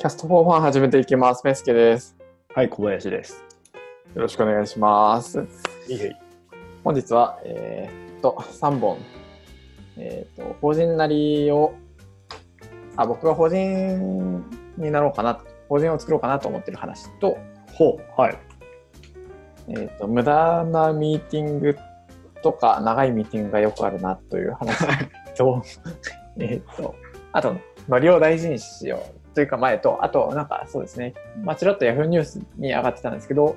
[0.00, 1.42] キャストフォーファン始めていきます。
[1.44, 2.16] メスケです。
[2.54, 3.44] はい、小林です。
[4.14, 5.46] よろしくお願いします。
[5.88, 5.98] いい
[6.82, 8.96] 本日は、えーっと、3本、
[9.98, 11.74] えーっと、法人なりを、
[12.96, 14.42] あ、僕が法人
[14.78, 17.36] になろうかな、法人を作ろうかなと思ってる話と、
[17.74, 18.38] ほう、はい。
[19.68, 21.76] えーっと、無駄なミーティング
[22.42, 24.78] とか、長いミーティングがよくあるなという話
[25.36, 25.62] と、
[26.38, 26.94] えーっと、
[27.32, 27.54] あと、
[27.86, 33.56] ノリを大事にしようというか前と、あと、なんかそうですね、まあ、ちらっと Yahoo ニュースに上がってたんですけど、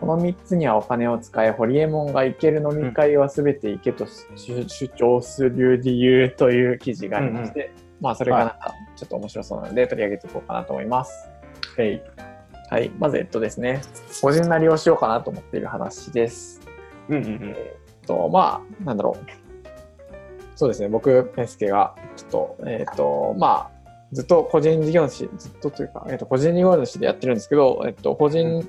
[0.00, 11.30] この3つにはお金を使い、ホリエモンが行ける飲み会は全て行けと主主張する理由という記事がありまして、まあそれがなんかちょっと面白そうなので取り上げていこうかなと思います。
[11.76, 12.02] はい。
[12.68, 13.80] はい、まずえっとですね、
[14.20, 16.60] 個人なりをしようかなと思っている話です。
[17.08, 17.54] うんうんうん。
[17.56, 19.26] えっと、まあ、なんだろう。
[20.56, 23.75] そうですね、僕、ペンスケが、ちょっと、えっと、まあ、
[24.12, 28.66] ずっと個人事業主、ずっとというか、えっと、個人事業主でやってるんですけど、えっと、法人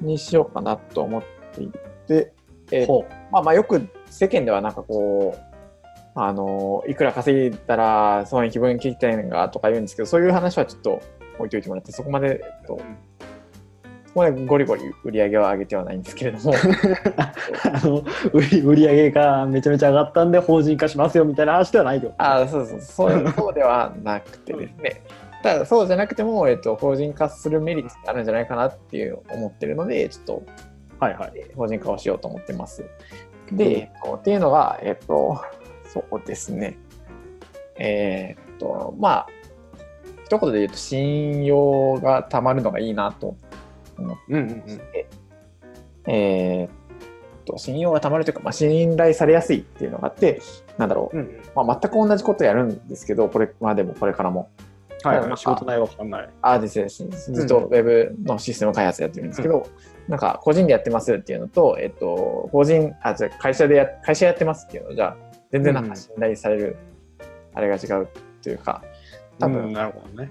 [0.00, 1.22] にしようかなと思っ
[1.54, 1.70] てい
[2.06, 2.32] て、
[2.70, 5.56] えっとほまあまあよく世間ではなんかこう、
[6.14, 11.02] あの、いくら稼いだら損益分岐点がとか言うんですけど、そういう話はちょっと
[11.38, 12.82] 置いといてもらって、そこまで、えっと、そ
[14.16, 22.14] こまでゴリゴリ売り上げは上げてはないんですけれども、 あの売り上げがめちゃめちゃ上がったんで法人化しますよみたいな話ではないよ。
[22.16, 25.02] あそうそうそう、 そうではなくてですね、
[25.42, 30.42] ただそうじゃなくても、えっと、法人化するメリットあるんじゃないかなっていう思ってるので、ちょっと
[30.98, 31.32] はいはい。
[31.54, 32.84] 法人化をしようと思ってます。
[33.52, 35.38] で、えっと、っていうのが、えっと、
[35.84, 36.78] そうですね。
[37.78, 39.26] えーっと、まあ、
[40.24, 43.36] 一言で言うと、信用がたまるのがいいなと思
[44.02, 44.78] っうんうんうん。
[44.78, 45.08] て、
[46.06, 46.70] えーっ
[47.44, 50.40] と、信用がたまるというか、まあ、信頼されやすいっていうのがあって、
[50.78, 51.42] なんだろう、うんうん。
[51.54, 54.50] まあ、全く同じことやるんですけど、これまでもこれからも。
[55.02, 56.28] はい、仕事内容わかんない。
[56.42, 59.68] あですね、ずっとウェブのシステム開発やってるんですけど、
[60.08, 65.16] なんか個人でやってますっていうのと、えっと、法人、あ、じゃ会社でや、会社やってますっていうのじゃあ、
[65.52, 66.76] 全然なんか信頼される、
[67.54, 68.08] あれが違う
[68.42, 68.82] というか、
[69.38, 70.30] 多分、うんなるほどね。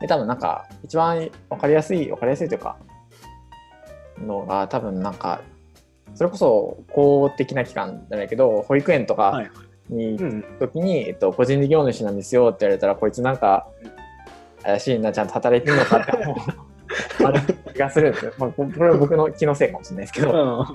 [0.00, 2.76] で、多分なんか、一番わかりやすい、わかりやすいというか、
[4.18, 5.40] のが、多分なんか、
[6.14, 9.50] それこそ公的な機関じゃないけど、保育園とかはい。
[9.88, 10.44] にうん。
[10.58, 13.68] 時に、えっと、個人事業主なんですよって言われたら、こいつなんか、
[14.62, 16.36] 怪しいな、ちゃんと働いてるのかって思う
[17.24, 17.40] ある
[17.72, 18.32] 気がするんですよ。
[18.38, 20.30] まあ、ここれは僕の気のせいかもしれないですけど、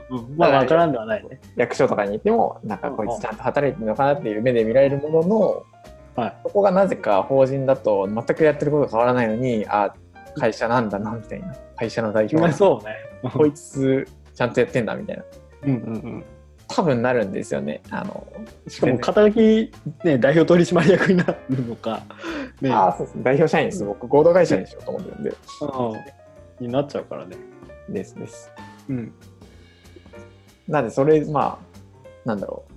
[0.09, 1.39] うん、まあ、わからんではないね。
[1.55, 5.63] 役所とかに行っても、なんかこいつちゃんと働いてるのかなっていう目で見られるものの、
[6.21, 6.37] はい。
[6.43, 9.93] そこがなぜか法人だと全くやってること変わらないのに、あ、
[10.35, 11.53] 会社なんだな、みたいな。
[11.75, 12.95] 会社の代表そうね。
[13.33, 15.23] こいつちゃんとやってんだ、みたいな。
[15.63, 16.23] うんうんうん。
[16.67, 17.81] 多分なるんですよね。
[17.89, 18.25] あの、
[18.67, 19.71] しかも、肩書き、
[20.03, 22.03] ね、代表取締役になるのか、
[22.61, 23.83] ね、あそうです代表社員です。
[23.83, 25.29] 僕、合同会社にしようと思ってるんで。
[25.29, 26.21] うん
[26.61, 27.35] になっちゃうからね。
[27.89, 28.51] ですです。
[28.87, 29.13] うん。
[30.67, 32.73] なんで、それ、まあ、なんだろう。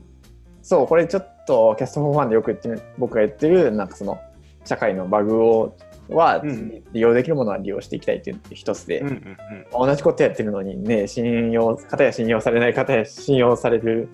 [0.62, 4.19] そう、これちょっと、キャストフォーファンでよく言ってる、僕が言ってる、なんかその、
[4.65, 5.77] 社会のバグを、
[6.09, 9.37] はうん利用できるものは利用していきたいっていう一つで、うんうん
[9.72, 14.09] 同じことやってるのにね、信用、方や信用されない方や信用される、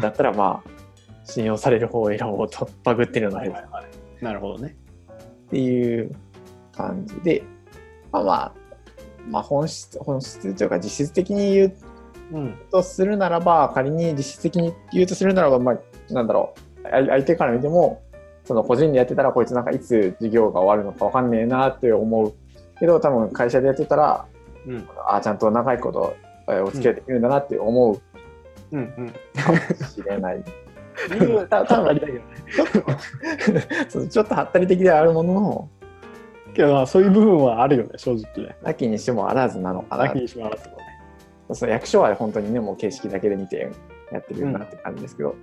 [0.00, 0.70] だったらまあ、
[1.24, 3.34] 信用される方を選ぼうと、バグってるうん。
[3.34, 3.58] ので、は
[4.20, 4.24] い。
[4.24, 4.76] なるほどね。
[5.46, 6.14] っていう
[6.72, 7.42] 感じで、
[8.10, 8.52] まあまあ、
[9.28, 11.74] まあ本質、本質というか実質的に言う
[12.32, 12.54] うん。
[12.70, 15.78] とするならば、仮に実質的に言うとするならば、まあ、
[16.12, 18.02] なんだろう、あ相手から見ても、
[18.44, 22.34] その個人でやってたら、こいつなんかいつ授業が終わるのかわかんねえなって思う
[22.78, 24.26] けど、多分会社でやってたら、
[24.66, 24.88] うん。
[25.06, 26.16] ああ、ちゃんと長いこと
[26.48, 28.00] えーお付き合いできるんだなって思う
[28.72, 29.12] うんうん。
[29.40, 30.42] かもしれない。
[31.48, 32.00] た多分
[34.10, 35.68] ちょっとはったり的ではあるものの、
[36.54, 38.56] けど、まあそういう部分はあるよね、正直ね。
[38.62, 40.82] なきにしてもあらずなのかななきにしもあらずもね。
[41.52, 43.70] その役所は本当にね、もう形式だけで見て
[44.12, 45.34] やってるよなって感じですけど、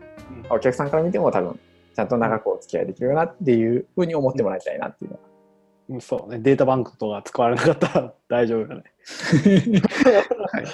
[0.50, 1.60] お客さんから見ても多分、
[1.96, 5.24] ちゃんと長くお付き合いできるよなっていうふうに思ってもらいたいなっていうのは。
[5.90, 8.84] うんそうね、データバンクとか使われなかったら 大丈夫よね。
[10.52, 10.66] はい、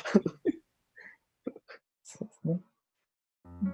[2.03, 2.59] そうですね。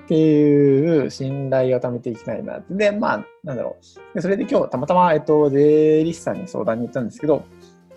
[0.04, 2.76] っていう信頼を貯めていきたいなって。
[2.76, 4.16] で、まあ、なんだろう。
[4.16, 7.44] でそれで今日、たまたま、えっと、税理士さんに相談に行ったんですけど、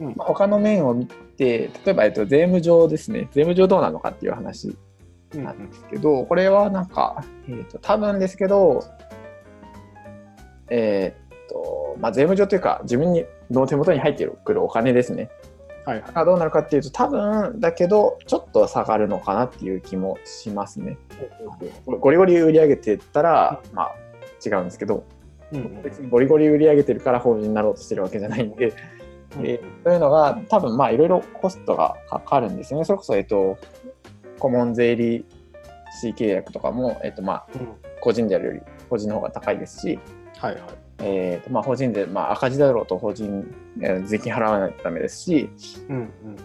[0.00, 4.76] うんまあ、他の面を見て、例えば、えっと、税務上ですね、税務上どうなのかっていう話うん
[5.42, 8.84] なんですけど、これはなんか、えー、と多分ですけど、
[10.68, 15.30] えーっと、まあ、税務上というか、自分にの手元に入ってくるお金ですね。
[15.84, 16.12] はいはい。
[16.14, 20.96] がどうなるかっていうと、多分だけど、ちょっと下がるのかなっていう気もしますね。
[21.86, 23.94] ゴリゴリ売り上げてったら、まあ、
[24.44, 25.04] 違うんですけど、
[25.52, 28.72] うん別にゴリゴリ売り上げてるから法人になろうとしてるわけじゃないんで、
[29.42, 32.84] えーそういうのが多分まあいろいろコストがかかるんですよね。
[32.84, 33.58] それこそ、えっと、
[34.38, 35.24] 顧問税理
[36.00, 37.68] 士契約とかも、えっとまあ、うん
[38.00, 38.60] 個人でやるより
[38.90, 39.98] 個人の方が高いですし、
[40.38, 40.62] はいはい。
[40.98, 43.46] えーとまあ、法人税、まあ、赤字だろうと法人、
[43.80, 45.48] えー税金払わないとダメですし、
[45.88, 46.00] うんう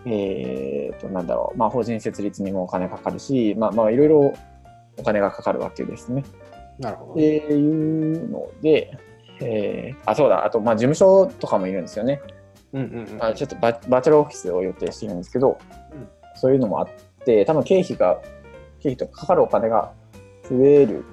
[0.07, 4.33] んえーとなんだろう、まあ、法人設立にもお金かかるし、まあ、まあいろいろ
[4.97, 6.23] お金がかかるわけですね。
[6.79, 7.11] なるほど。
[7.13, 8.97] っていうので、
[9.41, 12.21] えーあそうだあとまあ事務所とかもいるんですよね。
[12.71, 13.23] うんうんうん。
[13.23, 15.57] あちょっとババーチャルオフィスを予定しているんですけど、
[15.91, 16.93] うんそういうのもあって
[17.45, 18.21] 多分経費が
[18.79, 19.91] 経費とかかかるお金が
[20.49, 21.05] 増える。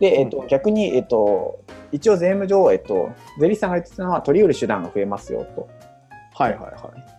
[0.00, 0.48] で、えっとうん。
[0.48, 1.60] 逆に、えっと、
[1.92, 5.68] 一応税務上、えっと、税理士さんが言ってたのは取り得る手段が増えますよと。
[6.34, 7.18] はいはいはい。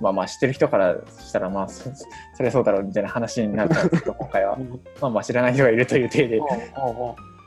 [0.00, 1.90] まあまあ知ってる人からしたらまあそ
[2.34, 4.58] それそうだろうみたいな話になったんですけど今回は。
[5.00, 6.40] まあまあ知らない人がいるという体で。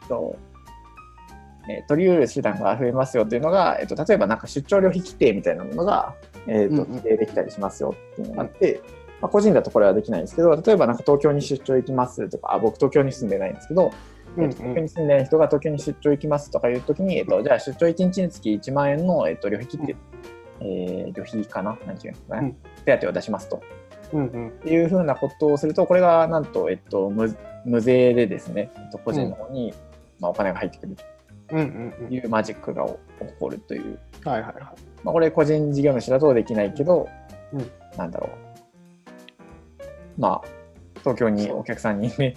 [0.07, 0.35] と、
[1.69, 6.13] えー取り得る手段が増えますよというのが、えっと例えばなんか出張旅費規定みたいなものが、
[6.45, 6.95] えーとうんうん。
[6.95, 8.81] 規定できたりしますよっていうのがあって、
[9.23, 13.93] まあ、個人だとこれはできないんですけど例えばなんか東京に出張行きますとかあ僕東京に住んでないんですけど、
[14.35, 14.51] うんうん。
[14.51, 19.95] 東京に住んでない人が東京に出張行きますとかいうときに、えっと、じゃあ出張1日につき1万円の、えっと、旅費切って、
[20.59, 21.77] えー旅費かな？
[21.85, 22.83] なんていうんですかね、うん。
[22.83, 23.61] 手当を出しますと。
[24.11, 24.49] うんうん。
[24.49, 27.33] っていうふうなことをすると、これがなんと、えっと、無
[27.65, 29.73] 無税でですね、えっと、個人の方に、
[30.19, 30.97] まあ、お金が入ってくる。
[31.51, 32.97] うんうんというマジックが起
[33.39, 34.29] こるという、うん。
[34.29, 34.63] はいはいはい。
[35.03, 37.07] まあ、これ個人事業主だとできないけど、
[37.53, 37.71] うん。
[37.97, 38.42] なんだろう。
[40.17, 40.47] まあ、
[40.99, 42.35] 東京にお客さんにね、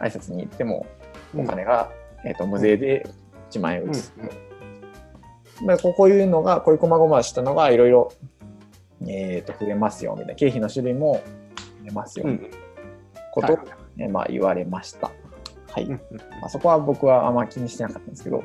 [0.00, 0.86] 挨拶に行っても、
[1.36, 1.90] お金が、
[2.24, 3.06] えっと、無税で
[3.50, 4.12] 1万円うん打つ。
[5.64, 8.12] まあ、こういうのが、こういう細々したのがいろいろ、
[9.06, 10.34] えっと、増えますよ、みたいな。
[10.34, 11.22] 経費の種類も
[11.82, 12.56] 増えますよ、うんみたいな
[13.32, 13.58] ことを、
[13.96, 15.10] ねまあ、言われました。
[15.70, 15.84] はい。
[15.84, 16.00] うん
[16.40, 18.44] まあ、そこは僕はあんま気にしてなかったんですけど、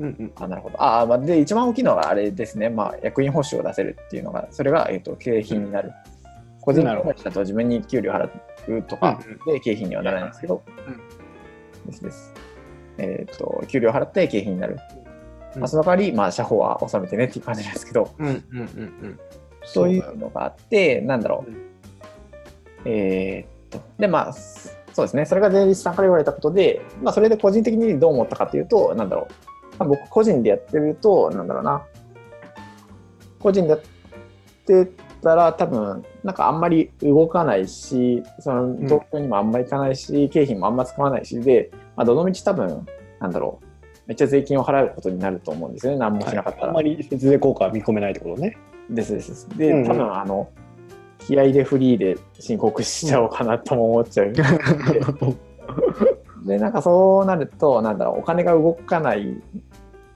[0.00, 0.82] うんうんあなるほど。
[0.82, 5.92] あまあ、で、一番大きいのがあれですね、まあ、役員報酬を出せるっていうのが、それが、えっと経費になる。
[6.64, 8.30] 個人事業主だと自分に給料払
[8.78, 10.62] うとかで経費にはならないんですけど、
[11.86, 12.34] ですです。
[12.98, 14.78] えっ、と、給料払って経費になる。
[15.54, 18.60] うんまあ、その代わり、まあ、社保は納めてねっていう感じなんですけど、うんうんうんう
[19.08, 19.20] ん。
[19.64, 21.50] そういうのがあって、なんだろう。
[21.50, 21.64] うん
[22.86, 25.24] えーっと、で、まあ、そうですね。
[25.24, 29.76] それが税理士さんから言われたことで、まあ、それで個人的にどう思ったかというと、なんだろう。
[29.78, 31.82] まあ、僕、個人でやってると、なんだろうな。
[33.40, 33.80] 個人でやっ
[34.66, 34.90] て
[35.22, 42.86] たら、多分、なんかあんまり動かないし、その東京にもあんまり行かないし、経費もあんま使わないしで、まあ、どのみち多分、
[43.20, 43.66] なんだろう。
[44.06, 45.98] めっちゃ税金を払うことになると思うんですよね。
[45.98, 46.68] 何もしなかったら。
[46.68, 48.56] あんまり節税効果は見込めないってことね。
[48.88, 49.48] ですですです。
[49.58, 50.48] で、うんうん多分あの、
[51.18, 54.32] 気合でフリーで申告しちゃおうかなとも思っちゃう。
[56.46, 59.42] で、なんかそうなると、なんだろう、お金が動かない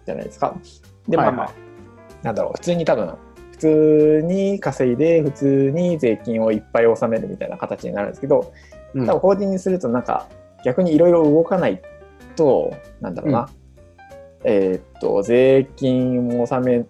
[0.06, 0.56] じゃないですか。
[1.06, 1.68] で、まあまあ、はい
[2.22, 3.14] なんだろう、普通に多分、
[3.58, 8.52] 普通に稼いで、普通に税金をいっぱい納めるみたいな形になるんですけど、
[8.94, 9.06] うん。
[9.06, 10.28] 多分法人にすると、なんか
[10.64, 11.82] 逆にいろいろ動かない
[12.36, 13.48] と、なんだろうな、
[14.44, 16.86] えーっと、税金も納め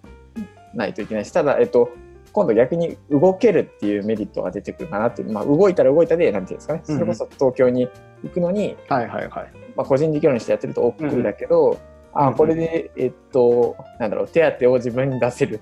[0.75, 1.89] ないといけないし、ただ、えっと、
[2.31, 7.89] 今度逆に動けるっていうメリットが出てくるかなっていう、まあ、動いたら動いたで、なんていうんですかね、うんそれこそ東京に
[8.23, 9.51] 行くのに、はいはいはい。
[9.75, 11.79] まあ、個人事業主でやってると億劫だけど、
[12.13, 15.59] あうんこれで、えっと、なんだろう、手当を自分に出せる。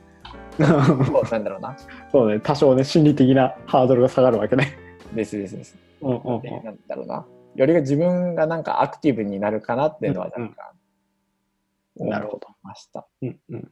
[0.59, 1.75] なんだろうな。
[2.11, 4.77] そうね、多少ね、心理的なハードルが下がるわけね。
[5.13, 5.77] ですですです。
[6.01, 7.25] うんうんでなんだろうな。
[7.55, 12.47] より自分がなんかアクティブになるかなっていうのは若干、なるほど。
[12.61, 13.07] ました。
[13.21, 13.71] うんうん。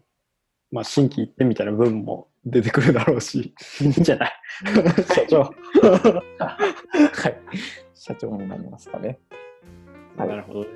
[0.71, 4.31] まあ、新規一点みたいな部分も出てくるだろうし、いいんじゃない？
[5.13, 5.41] 社長。
[6.39, 7.37] はい。
[7.93, 9.19] 社長になりますかね。
[10.17, 10.67] はいなるほどね。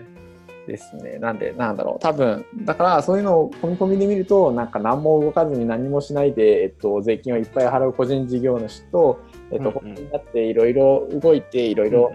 [0.70, 1.18] ですね。
[1.20, 2.00] なんで、なんだろう。
[2.00, 9.20] 多分、だからそういうのを込み込みで見ると、なんか何も動かずに何もしないで、えっと、税金をいっぱい払う個人事業主と、
[9.52, 12.14] えっと、うんうん個人になっていろいろ動いて、いろいろ、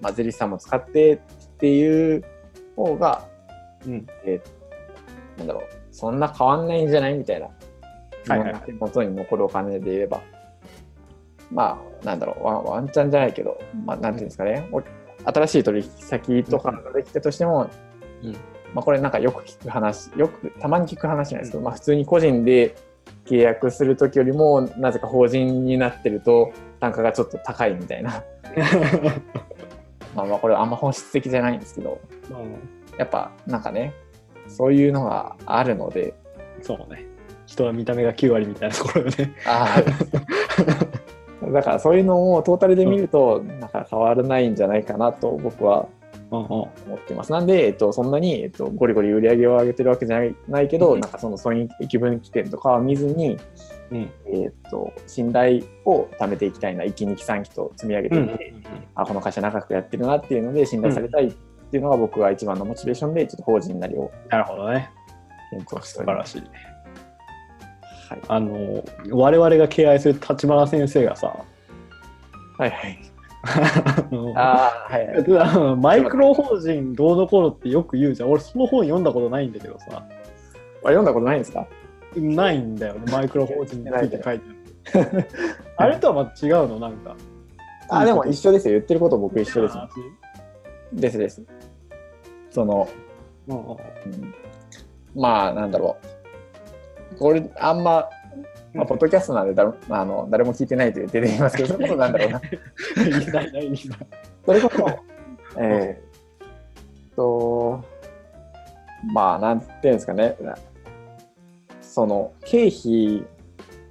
[0.00, 1.18] まあ、税理士さんも使ってっ
[1.58, 2.24] ていう
[2.74, 3.28] 方が、
[3.86, 4.06] うん。
[4.24, 4.60] えー
[5.40, 7.46] なんだろう、そんな変わんないんじゃないみたいな。
[8.28, 10.20] はいはい元に残るお金で言えば。
[11.50, 14.80] まあ、なんだろう、ワンワンチャンじゃないけど、まあ、なんていうんですかね、お
[15.24, 17.70] 新しい取引先とかができたとしても、
[18.22, 18.32] うん。
[18.74, 22.76] まあ、これなんかよく聞く話、よく、たまに聞く話なんですけど、まあ、普通に個人で
[23.26, 28.22] 契約するときよりも、なぜか法人になってると、単価がちょっと高いみたいな。
[30.14, 32.00] まあまあ、これあんま本質的じゃないんですけど、
[32.98, 33.94] やっぱなんかね、
[34.48, 36.14] そういうのがあるので、
[36.62, 37.06] そうね。
[37.46, 39.34] 人は見た目が9割みたいなところよね。
[39.46, 39.82] ああ、
[41.52, 45.88] だからそういうのをトータルで見ると、なんか変わらないんじゃないかなと僕は
[46.30, 47.32] うんうん思ってます。
[47.32, 53.36] なんで、えっと、そんなに、えっと、ゴリゴリ売り上げを上げてるわけじゃないないけど、うんなんかその損益分岐点とかは見ずに、
[53.90, 58.54] うんえっと、信頼を貯めていきたいな、1期、2期、3期と積み上げていって、
[58.94, 64.90] あ、この会社長くやってるなっていうので、信頼されたいっていうのが僕が一番のモチベーションで、ちょっと法人なりをなるほどね。
[65.82, 66.04] 素。
[66.04, 66.42] 晴らしい。
[68.10, 68.20] はい。
[68.28, 71.34] あの、我々が敬愛する立花先生がさ、
[72.58, 72.98] はいはい。
[74.36, 75.08] あはい
[75.80, 78.30] マイクロ法人どうのこうのってよく言うじゃん。
[78.30, 79.86] 俺その本読んだことないんだけどさ。
[79.92, 80.02] あ
[80.82, 81.66] 読んだことないんですか？
[82.16, 84.44] ないんだよね、マイクロ法人について書いて
[84.94, 85.26] ある。
[85.78, 86.78] あれとはまた違うの？
[86.80, 87.16] なんか。
[87.88, 88.72] あ、でも一緒ですよ。
[88.74, 89.74] 言ってること僕一緒です。
[89.78, 89.88] あ
[90.92, 91.42] ですです。
[92.50, 92.88] その、
[93.48, 94.34] うん
[95.14, 96.06] まあ、なんだろう。
[97.20, 98.08] これ、あんま、
[98.72, 102.40] まあ、ポッドキャストなんで誰,、あの誰も聞いてないと言って言いますけど、 それこそなんだろうな。
[104.46, 104.86] それこそ、
[105.58, 106.10] えー
[107.12, 107.84] っと、
[109.12, 110.36] まあ、なんていうんですかね。
[111.82, 113.24] その、経費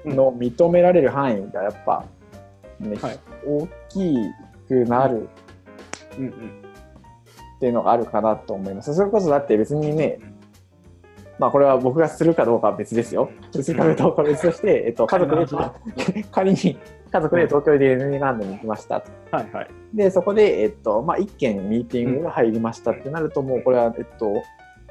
[0.05, 2.05] の認められる範囲がやっぱ、
[2.79, 3.19] ねはい。
[3.45, 4.15] 大き
[4.67, 5.29] くなる
[6.17, 6.31] うんうん。
[6.31, 6.33] っ
[7.59, 8.95] ていうのがあるかなと思います。
[8.95, 10.19] それこそだって別にね、
[11.39, 13.31] まあこれは僕がするかどうかは別ですよ。
[13.51, 16.77] するかどうかは別として、えっと、家族で、 仮に
[17.11, 19.09] 家族で東京でディズニーランドに行きましたと。
[19.31, 19.67] はいはい。
[19.93, 24.43] で、そこで、えっと、まあ一件ミーティングが入りましたってなると、もうこれは、えっと、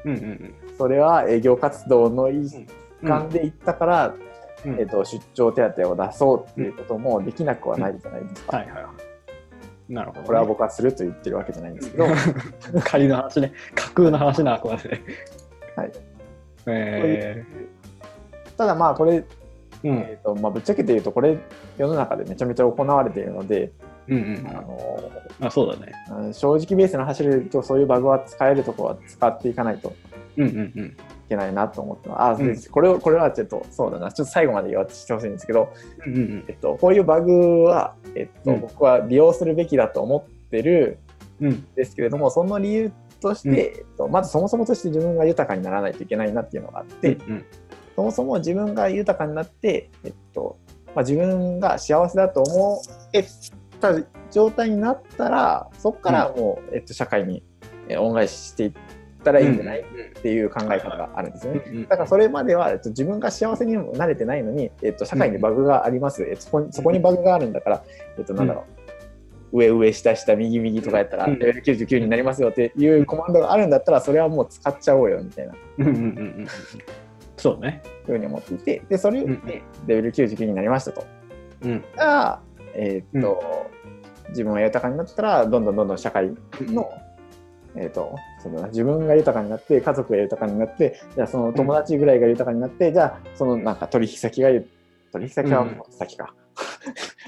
[0.04, 2.66] うんうんそれは営業活動の一
[3.02, 3.08] うん。
[3.08, 4.14] 環で行ったから、
[4.64, 8.56] うんえっと、出張手当を出そうっていうこともできなくはないじゃないですか。
[8.56, 8.90] はいはいは
[9.88, 9.92] い。
[9.92, 10.26] なるほど、ね。
[10.26, 12.06] これは僕はすると言ってるわけじゃないんですけど、
[12.84, 13.52] 仮の話ね。
[13.74, 15.02] 架空の話なあくまでね。
[15.76, 15.92] はい。
[16.70, 17.44] え
[18.56, 19.25] ただまあこれ、ー、
[19.84, 19.98] うん。
[19.98, 21.38] えーとまあ、ぶっちゃけて言うとこれ
[21.76, 23.72] 世の中でめちゃめちゃ行われているので、
[24.08, 25.10] うんあの
[25.40, 25.46] うん。
[25.46, 25.92] あ、そうだね。
[26.10, 29.92] うん正直ベースの走るとそういうバグは使えるところは使っていかないと
[30.37, 30.96] いうんうんうん。
[31.28, 35.72] けないなと思ってますうんこれをこれはちょっとそうだなちょっと最後まで言わせてほしいんですけど、
[36.06, 40.98] うんうんえっと、こういうバグは、えっとうん僕は利用するべきだと思ってる
[41.40, 41.50] うん。
[41.50, 43.56] んですけれどもその理由として、うん。
[43.56, 47.44] えっと、まずそもそもとして自分が豊かにならないといけないなっていうのがあって、うん
[47.96, 50.56] そもそも自分が豊かになって、えっと
[50.94, 52.80] まあ、自分が幸せだと思
[53.12, 53.25] え
[53.80, 53.92] た
[54.30, 57.42] 状態になったらそこからもう、えっと、社会に
[57.88, 58.72] えー恩返ししていっ
[59.25, 61.64] たらいいんじゃない、っていう考え方があるんですよね。
[61.66, 67.82] うんだからそれまでは、えっと、自分が幸せにも慣れてないのに、えっと、社会にバグがあります、えっとそこにそこにバグがあるんだから、
[68.16, 68.77] えっと、なんだろう、
[69.52, 76.02] 上上下下右右とかやったらうんレベル99になりますよっていうコマンドがあるんだったらそれはもう使っちゃおうよみたいなうんうんうんう
[76.42, 76.46] ん。
[77.36, 77.82] そうね。
[78.04, 81.06] ふうに思っていてでそれでレベル99になりましたと。
[81.62, 81.84] うん。
[81.94, 82.40] じゃあ、
[82.74, 83.68] えーっと、
[84.30, 86.90] 自分が豊かになったら、どんどんどんどん社会の、
[87.74, 94.50] えーっと、そうだな、自分が豊かになって、家族が豊かになって、じゃあその友達ぐらいが豊かになって、じゃあそのなんか取引先が、
[95.12, 96.34] 取引先は先か。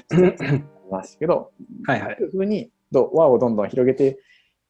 [0.91, 1.51] ますけど、
[1.85, 2.15] はいはい。
[2.17, 4.19] そういうふうにど輪をどんどん広げて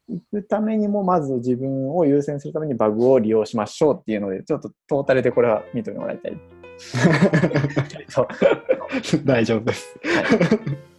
[0.08, 6.40] いくためにも、まず自分を優先するためにバグを利用しましょうっていうので、ちょっとトータルでこれは見てもらいたい。
[9.24, 9.98] 大丈夫です。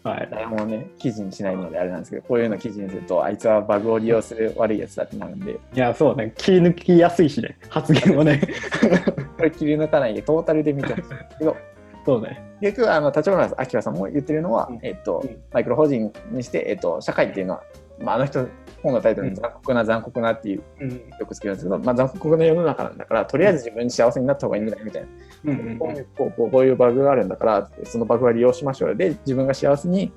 [0.04, 0.28] はい。
[0.30, 6.34] 誰もね、記事にしないのであれなんですけど、こういうの記事にすると、あいつはバグを利用する悪いやつだってなるんで、いや、そうね。
[6.38, 7.58] 切り抜きやすいしね。
[7.70, 8.42] 発言をね。
[9.38, 11.58] これ切り抜かないでトータルで見てほしいんですけど、
[12.06, 12.42] そうね。
[12.62, 17.64] 結局、あの立花明さんも言ってるのは、うんえっとうん、マイクロ法人にして、えっと、社会っていうのは、
[18.00, 18.48] まあ、あの人、
[18.82, 20.90] 本のタイトルに残酷な残酷なっていう、うん。
[21.20, 25.04] よくつけるんですけど、まあ、残酷な世の中なんだから、とりあえず自分に幸せになった方がいいんだよみたい
[25.44, 25.52] な。
[25.52, 28.96] うんこういうこうこういうバグがあるんだから、そのバグは利用しましょうよ。
[28.96, 30.12] で、自分が幸せに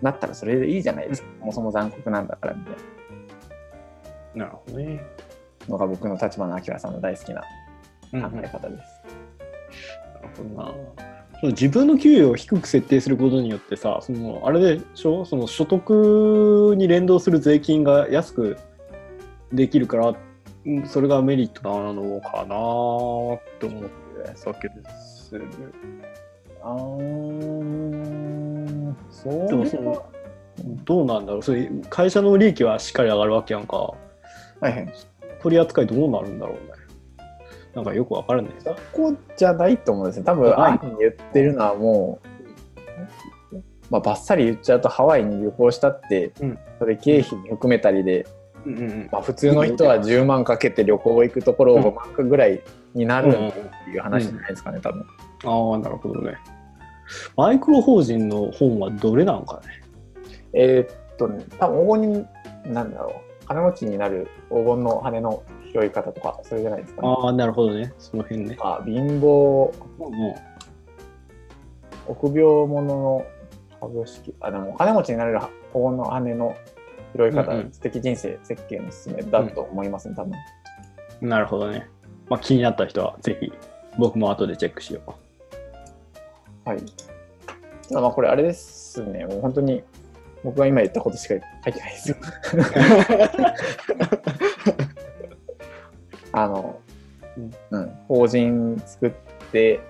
[0.00, 1.28] なったらそれでいいじゃないですか。
[1.40, 2.74] そもそも残酷なんだからみたい
[4.34, 5.02] なるほどね。
[5.66, 7.42] なのが僕の立花明さんの大好きな
[8.12, 9.02] うん考え方です。
[10.14, 11.17] なるほどな。
[11.40, 15.24] その自分の給与を低く設定することによってさ、そのあれでしょ？
[15.24, 18.58] その所得に連動する税金が安く
[19.52, 23.88] できるから、うんそれがメリットなのかなと思って、
[24.34, 25.46] さっきでする。
[26.60, 26.94] あー
[29.10, 30.04] そでもその
[30.84, 31.42] どうなんだろう？
[31.42, 33.76] それ会社の利益はしっかり上がるわけやんか。
[33.76, 33.96] は
[34.62, 34.92] いはい。
[35.40, 36.72] 取り扱いどうなるんだろうね？
[37.78, 38.52] なんかよくわからない。
[38.58, 40.24] そこじゃないと思うんですね。
[40.24, 42.20] 多分、はいあに言ってるのはも
[43.52, 43.56] う、
[43.88, 48.26] まあ、バッサリ言っちゃうとハワイに旅行したって、うんそれ経費に含めたりで、
[48.64, 52.60] うんうんうんまあ、普通の人は10万かけて旅行行くところを5万かぐらい
[52.94, 53.32] になるっ
[53.84, 55.04] ていう話じゃないですかね、多分。
[55.44, 56.36] ああ、なるほどね。
[57.36, 59.82] マイクロ法人の本はどれなのかね？
[60.52, 62.26] えーっとね、多分、ここに、
[62.66, 65.42] なんだろう、金持ちになる黄金の羽の
[65.72, 67.08] 拾い方とか、それじゃないですか、ね。
[67.08, 67.92] ああ、なるほどね。
[67.98, 68.56] その辺ね。
[68.60, 69.72] あ貧乏、も
[72.06, 73.26] 臆病者の
[73.80, 75.40] 株式、あ、でも金持ちになれる
[75.72, 76.56] 黄金の羽の
[77.16, 80.34] 拾い方、うんうん素敵人生設計のすすめだと思いますね、多分。
[81.22, 81.88] う、なるほどね。
[82.28, 83.52] まあ、気になった人は、ぜひ、
[83.98, 85.28] 僕も後でチェックしよう。
[86.68, 86.82] はい。
[87.88, 89.82] ただまあこれあれですね、もう本当に
[90.44, 91.34] 僕が今言ったことしか
[91.64, 92.16] 書いてないですよ。
[96.44, 96.80] あの、
[97.70, 99.10] うん、法人作っ
[99.52, 99.80] て、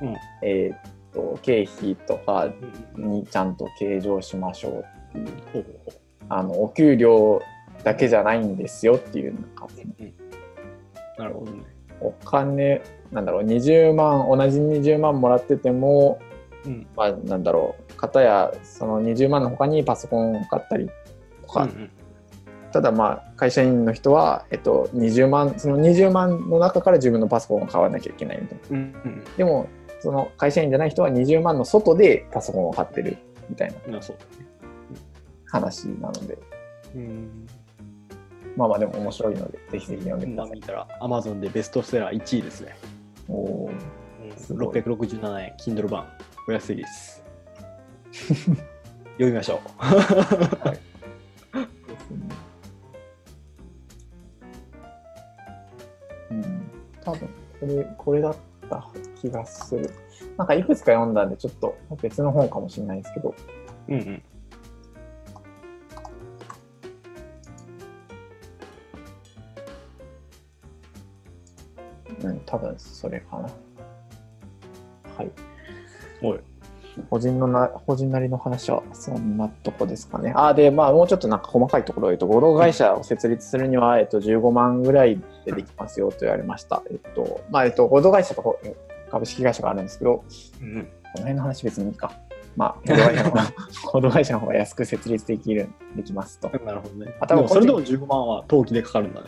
[0.00, 0.14] うん。
[0.42, 0.78] えーっ
[1.12, 2.48] と、経費とか
[2.96, 4.84] にちゃんと計上しましょう
[5.18, 5.22] っ
[5.52, 5.66] ていう、
[6.28, 7.40] あの、お給料
[7.84, 11.62] だけじゃないんですよっていう、なんかうなるほどね。
[12.00, 12.82] お金、
[13.12, 16.18] なんだろう、20万、同じ20万もらってても、
[16.64, 16.86] うん。
[16.96, 20.90] まあ、なんだろう、方やその20万の他にパソコンを買ったり
[21.42, 21.90] とか、うん
[22.72, 28.78] ただまあ、会社員の人は、えっと、20万、その20万の中から自分のパソコンを買わなきゃいけないみたいな。
[28.78, 28.94] うん。
[29.04, 29.68] うんでも、
[30.00, 34.00] その会社員じゃない人は20万の外でパソコンを買ってるみたいな。
[35.46, 36.38] 話なので、
[36.94, 37.46] うん。
[38.56, 40.48] まあまあでも面白いので、ぜひぜひ読んでください。
[40.48, 42.76] 今見たら、Amazon でベストセラー1位ですね。
[43.28, 43.72] おー
[44.36, 46.08] すごい667円、Kindle 版。
[46.48, 47.22] お安いです。
[49.12, 49.60] 読みましょ
[50.72, 50.91] です
[57.62, 58.36] これ、これだっ
[58.68, 58.88] た
[59.20, 59.88] 気がする。
[60.36, 63.34] なんかいくつか読んだんで、ちょっと別の本かもしれないですけど、う。
[63.94, 64.22] うんうん。
[72.24, 73.42] うん、多分それかな。
[75.16, 75.30] はい。
[76.20, 76.40] おい。
[77.10, 80.32] 個人のな、個人なりの話はそんなとこですかね。
[80.36, 86.82] あ、で、まあ、もうちょっとなんか細かいところを言うと、合同会社を設立するには、えっと、15万ぐらいでできますよと言われました。
[86.90, 88.58] えっと、まあ、えっと、合同会社とこ
[89.10, 90.24] 株式会社があるんですけど、こ
[90.62, 90.84] うんの
[91.14, 92.12] 辺の話別にいいか。
[92.56, 93.42] まあ、 合同会社の方が
[93.92, 96.50] 合同会社の方が安く設立できる、できますと。
[96.52, 96.66] うん。
[96.66, 97.14] なるほどね。
[97.20, 99.26] あ多分それでも15万は登記でかかるんだね。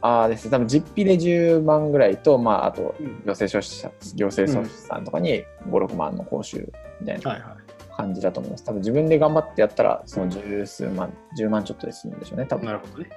[0.00, 7.64] ああですね、多分実費で10万ぐらいと、まあ、あと、うん行政書士さん、行政書士さんとかに5、6万の報酬みたいなはいはい。
[7.96, 8.64] 感じだと思います。
[8.64, 12.66] 多分自分で頑張ってやったら、その十数万、10万ちょっとで済むんでしょうね、多分。
[12.66, 13.10] なるほどね。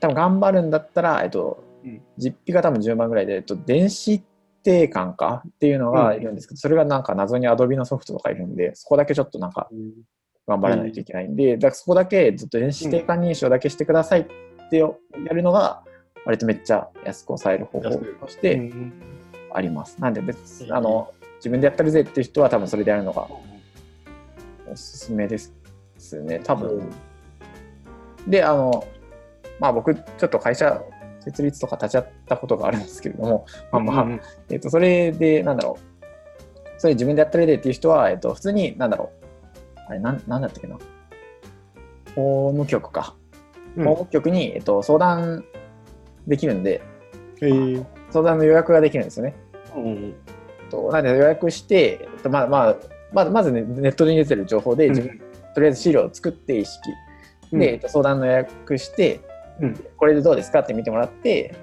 [0.00, 4.22] 多分頑張るんだったら、えっとうん、実費が多分10万ぐらいで、えっと、電子
[4.62, 9.68] 定款かっていうのがいるんですけど、それがなんか謎に Adobe のソフトとかいるんで、そこだけちょっとなんか
[10.46, 15.82] 頑張らないといけないんで、だからそこだけずっと電子定款認証だけしてくださいってよやるのが、
[16.24, 18.92] 割とめっちゃ安く抑える方法としうてん
[19.52, 20.00] あります。
[20.00, 23.26] なんで別うんあの、自分でやってるぜっていう人は多分それでやるのが
[24.70, 25.52] おすすめです
[26.22, 26.88] ね、多分。
[28.28, 28.86] で、あの、
[29.58, 30.80] まあ僕、ちょっと会社
[31.18, 39.10] 設立とか立ち会ったことがあるんですけれども、まあまあ、うんえっと、それで、なんだろう、それ自分でやってるでっていう人は、えっと、普通に、なんだろ
[39.76, 40.78] う、あれ、なんなんだったっけな、
[42.14, 43.16] 法務局か。
[43.76, 43.84] うん。
[43.84, 45.44] 法務局に、えっと、相談
[46.28, 46.82] できるんで、
[47.40, 47.46] え。
[47.46, 49.34] ー相談の予約ができるんですよね。
[49.74, 50.14] うん
[50.72, 52.76] となんで予約して、えっと、まあまあ、
[53.12, 55.20] まずまずね、ネットに出てる情報で、自分
[55.54, 56.90] とりあえず資料を作って意識。
[57.52, 59.20] で、えっと、相談の予約して、
[59.60, 59.84] うん。
[59.96, 61.54] これでどうですかって見てもらって、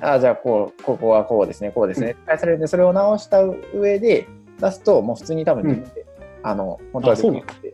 [0.00, 4.26] ああ、じゃあこう、ここはこうですね、こうですね、返されるんで、それを直した上で
[4.60, 6.06] 出すと、もう普通に多分自分で、
[6.42, 7.72] あの、本当はできるんで、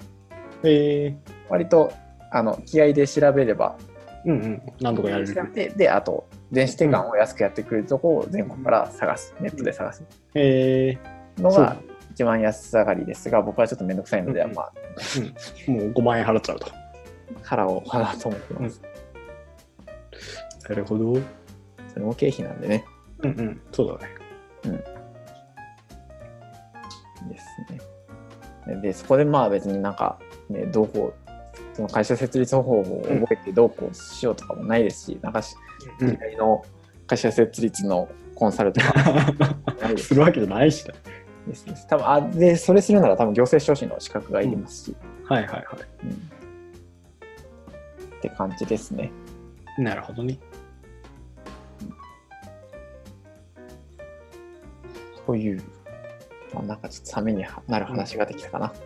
[0.63, 1.17] え
[1.49, 1.93] 割と、
[2.31, 4.63] あの、気合で調べれば、ーうんうん。
[4.81, 5.53] なんとかやれる。
[5.53, 10.05] で、で、あと、電子定款を安くやってくれるとこを全国から探す、ネットで探す
[11.39, 11.77] のが
[12.13, 16.67] 一番安上がりですが、僕はちょっとめんどくさいので、うんまあ、ーもう5万円払っちゃうと。
[17.43, 18.83] 腹を払うと思ってます。
[20.69, 21.13] なるほど。
[21.13, 21.25] うん
[21.97, 22.85] それも経費なんでね。
[23.23, 23.61] うん。
[23.73, 24.15] そうだね。
[27.27, 27.47] です
[28.69, 28.81] ね。
[28.83, 30.19] で、そこでまあ別になんか、
[30.51, 31.26] ね、どうこう、
[31.77, 35.55] その会社設立方法を覚えてどうこうしようとかもないですし、なんかし、
[36.01, 36.65] うんの
[37.07, 38.95] 会社設立のコンサルとか
[39.97, 40.95] すするわけじゃないしね。
[41.47, 41.75] ですね。
[41.87, 46.11] 多分あで、それするなら多分行政書士の資格がいりますし、はいはいはうん
[48.17, 49.13] って感じですね。
[49.79, 49.83] い。
[49.83, 50.39] なるほどね。
[55.27, 55.63] そういう、
[56.55, 58.73] まあ、なんかちょっとためになる話ができたかな。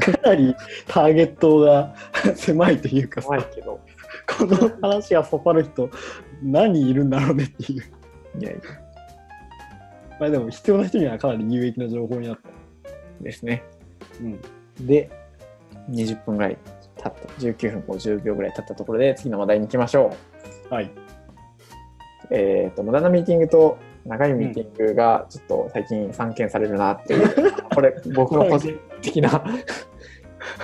[0.00, 0.54] かなり
[0.86, 1.94] ターゲットが
[2.34, 3.80] 狭いというかさ、怖いけど、
[4.38, 5.90] この話が刺さる人
[6.42, 7.82] 何人いるんだろうねっていう。
[8.38, 8.60] いやいや
[10.20, 12.60] まあでも必要な人にはかなり有益な情報になった。
[13.20, 13.62] ですね。
[14.20, 14.40] うん、
[14.86, 15.10] で、
[15.90, 16.58] 20分ぐらい
[16.96, 20.14] 経った、19分50秒ぐらい経ったところで、次の話題に行きましょ
[20.70, 20.74] う。
[20.74, 20.90] はい。
[22.30, 29.44] えっ、と、無駄なミーティングと長いミーティングがちょっと最近散見されるなっていう、 これ、僕の個人的な、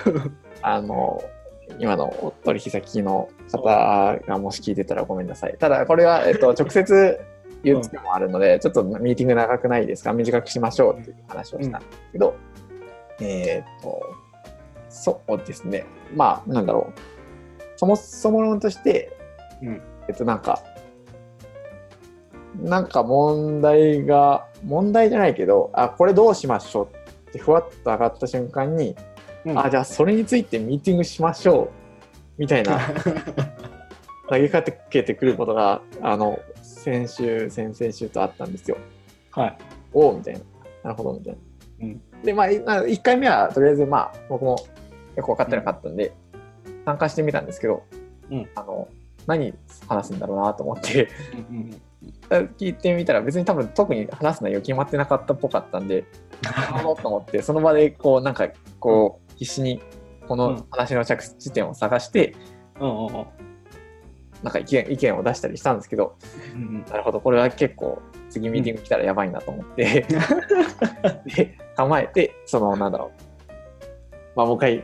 [0.61, 1.21] あの、
[1.79, 5.55] 今の取引先の方がもし聞いてたらごめんなさい。
[5.59, 7.19] ただ、これは、えっと、直接
[7.63, 10.13] 言うつけもあるので、ちょっとミーティング長くないですか？
[10.13, 12.35] 短くしましょうっていう話をしたんですけど、
[13.21, 14.01] えっと、
[14.89, 15.85] そうですね。
[16.15, 16.99] まあ、なんだろう。
[17.75, 19.11] そもそも論として、
[19.61, 20.61] うんえっと、なんか、
[22.61, 28.95] なんか問題が、問題じゃないけど、あ、これどうしましょうってふわっと上がった瞬間に、
[29.51, 31.71] うんあ、じゃあそれについてミーティングしましょ
[32.37, 32.79] うみたいな
[34.29, 38.77] 投げかけてくることが、あの、先週、先々週とあったんですよ。
[39.31, 39.57] はい。
[39.93, 40.39] おうみたいな。
[40.83, 41.39] なるほど、みたいな。
[41.81, 44.57] うんで、まあ、いまあ1回目はとりあえず、まあ、僕も
[45.15, 46.13] よく分かってなかったんで、
[46.85, 47.83] 参加してみたんですけど、
[48.31, 48.87] うんあの、
[49.27, 49.53] 何
[49.87, 51.09] 話すんだろうなと思って、
[51.49, 51.81] うん
[52.57, 56.05] 聞いてみたら別に多分特に話す内容決まってなかったっぽかったんで、
[56.43, 59.81] なるほどと思って、その場でこう、なんか、こう、必死に
[60.27, 62.35] この話の着地点を探して、
[62.79, 63.25] うんうんうん。
[64.43, 66.17] なんか意見意見を出したりしたんですけど、
[66.53, 70.05] うんなるほど、これは結構次ミーティング来たらやばいなと思って、
[71.25, 73.21] で、構えて、その、なんだろう、
[74.35, 74.83] まあ、もう一回、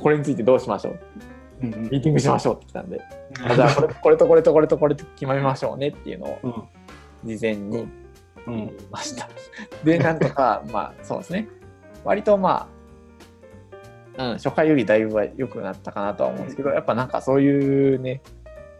[0.00, 0.98] これについてどうしましょう、
[1.62, 1.82] うんうん。
[1.84, 3.00] ミーティングしましょうって来たんで、
[3.44, 7.34] あじゃあこれ これとこれとこれとこれと決まりましょうねっていうのをうん。
[7.36, 7.88] 事前にう
[8.46, 9.28] 言いんました。
[9.84, 11.48] で、なんとか、まあ、そうですね、
[12.04, 12.79] 割とまあ、
[14.18, 18.22] うん、初回よりだいぶは良くなったかなとは思うんですけど、やっぱなんかそういうね、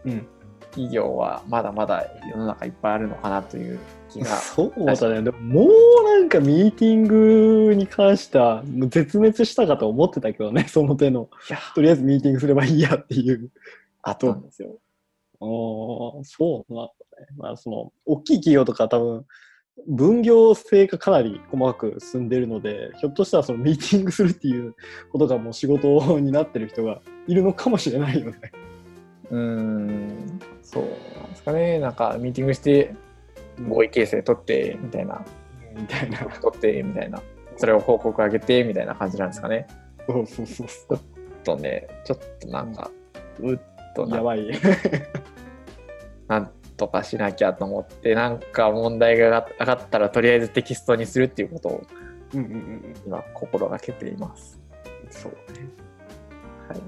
[0.05, 0.27] うん
[0.71, 5.21] 企業はまだまだ世の中いっぱいあるのかなという気がそうだね。
[5.21, 11.29] でももうなんかミーティングに関しては絶滅したかと思ってたけどね、 その手の。
[11.75, 13.51] とりあえずミーティングすればいいやっていう。
[14.01, 14.79] あったんですよ。
[15.41, 17.27] ああ、そうなんだね。
[17.37, 19.25] まあその、大きい企業とか多分、
[19.87, 24.75] 分業制がかなり細かく進んでいるので、ひょっとしたらそのミーティングするっていう
[25.11, 28.39] ことがもう仕事になってる人がいるのかもしれないよね。
[29.29, 31.79] うーん、そうなんですかね。
[31.79, 32.93] なんかミーティングして
[33.67, 35.23] 合意形成取ってみたいな、
[35.75, 36.17] みたいな。
[36.19, 37.21] 取ってみたいな、
[37.57, 39.67] それを広告上げてみたいな感じなんですかね。
[40.07, 40.99] そうそうそうそちょっ
[41.43, 42.91] とね、ちょっとなんか、
[43.39, 43.59] うっ
[43.95, 44.51] とやばい。
[46.27, 51.81] なんとかしなきゃと思って、なんか問題が上がったらとりあえずテキストにするっていうことを。
[52.33, 54.59] 今心がけています。
[55.09, 55.67] そうね。
[56.69, 56.81] はい、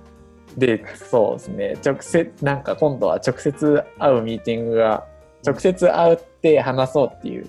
[0.58, 5.06] で、そうですね、直接、なんか今度は直接会うミーティングが、
[5.46, 7.48] 直接会って話そうっていう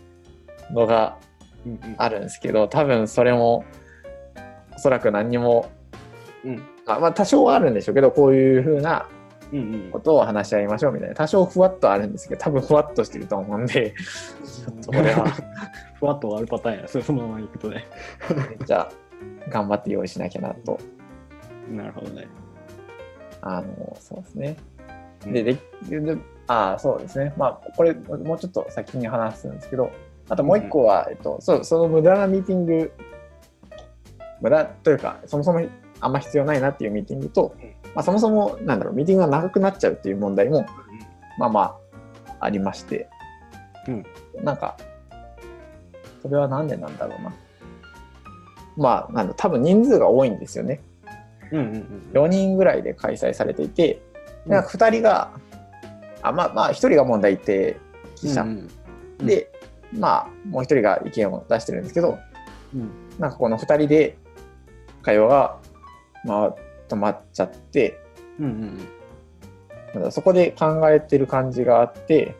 [0.72, 1.16] のが
[1.96, 3.64] あるんですけど、多分それも、
[4.74, 5.70] おそらく何にも、
[6.44, 9.06] うんあまあ多少はあるんでしょうけど、こういうふうな
[9.92, 15.26] ことを話し合いましょうみたいな、多少ふわっとあるんですけど、多分ふわっとしてると思うんで、ちょっとこれは
[15.94, 16.88] ふわっと終わるパターンや。
[16.88, 17.84] そのままいくとね。
[18.48, 18.90] めっちゃ
[19.48, 20.78] 頑張って用意しなきゃなと、
[21.70, 22.26] なるほどね。
[23.40, 24.56] あの、そうですね。
[25.26, 25.54] うんで、で、
[25.90, 27.32] であそうですね。
[27.36, 29.90] まあ、これ、もうちょっと先に話すんですけど、
[30.28, 32.92] あともう一個は、えっと、そう、その無駄なミーティング、
[34.40, 35.62] 無駄というか、そもそも
[36.00, 40.66] あんま必要ないなっていうミーティングと、うんまあ、そもそも、なんだろう、ミーティングが長くなっちゃうっていう問題も、
[41.38, 41.76] まあまあ、
[42.40, 43.08] ありまして、
[43.88, 44.04] うん。
[44.42, 44.76] なんか、
[46.22, 47.32] それはなんでなんだろうな。
[48.76, 50.80] まあ、なんだ、多分人数が多いんですよね。
[51.52, 54.02] うんうんうん4人ぐらいで開催されていて、
[54.46, 54.52] うん。
[54.52, 55.30] なんか2人が、
[56.22, 57.76] あまあまあ、1人が問題提
[58.16, 58.52] 起者、うんう
[59.22, 59.48] んで、
[59.92, 62.18] まあ、もう1人が意見を出してるんですけど、
[62.74, 62.90] うん。
[63.18, 64.16] なんかこの2人で
[65.02, 65.58] 会話が、
[66.24, 66.54] まあ、
[66.94, 67.98] 止まっちゃって、
[68.38, 68.78] うんうん
[69.94, 72.34] なんだそこで考えてる感じがあって、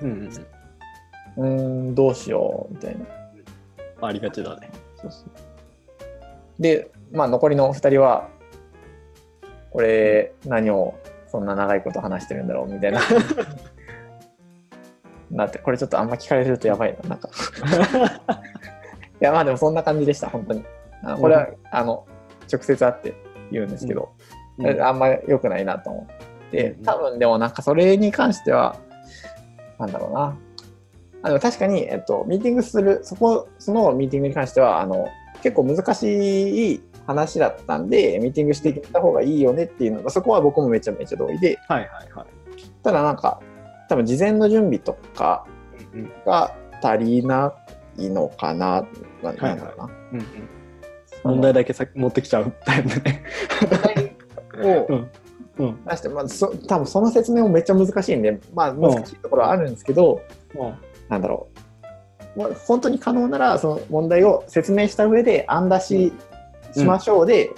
[0.00, 0.30] うんうん
[1.36, 3.04] うーん、どうしよう、みたいな。
[4.08, 4.70] ありがちだね。
[4.96, 5.30] そうそう
[6.58, 8.28] で、まあ、残りの2人は、
[9.70, 10.94] これ、何を
[11.26, 13.00] そんな長いこと話してるんだろうみたいな。
[15.30, 17.28] なって、これちょっとあんま聞かれるとやばいな、なんか。
[19.20, 20.64] いや、まあでもそんな感じでした、本当に。
[21.20, 22.06] これは、あの、
[22.50, 23.14] 直接会って
[23.54, 24.10] 言うんですけど、
[24.58, 24.82] うん。
[24.82, 26.08] あんま良くないなと思
[26.48, 26.70] って。
[26.72, 26.84] う、ん。
[26.84, 28.76] 多分でもなんかそれに関しては、
[29.78, 30.36] なんだろうな。
[31.22, 35.08] あでも確かに、えっと、ミーティングする、そこ、そのミーティングに関しては、あの、
[35.42, 42.26] 結構難しい話だったんで、ミーティングしていった方がいいよねっていうのが、そこは僕もめちゃめちゃ同意で、はいはいはい。
[42.82, 43.40] ただなんか、
[43.88, 45.46] 多分事前の準備とか
[45.94, 47.52] うんが足りな
[47.96, 48.86] いのかな、
[49.22, 49.84] なんだろうな。
[50.12, 50.24] うんうん
[51.24, 53.24] 問題だけさ持ってきちゃうタイプね。
[54.62, 55.10] をうん。
[55.58, 55.84] うん。
[55.84, 60.22] 出して、まあ、そ多分その説明もめっちゃ難しいんで、まあ、難しいところはあるんですけど、
[61.08, 61.48] なんだろ
[62.36, 66.12] う、もう本当に可能なら、その問題を説明した上で、案出し
[66.72, 67.50] しましょうで、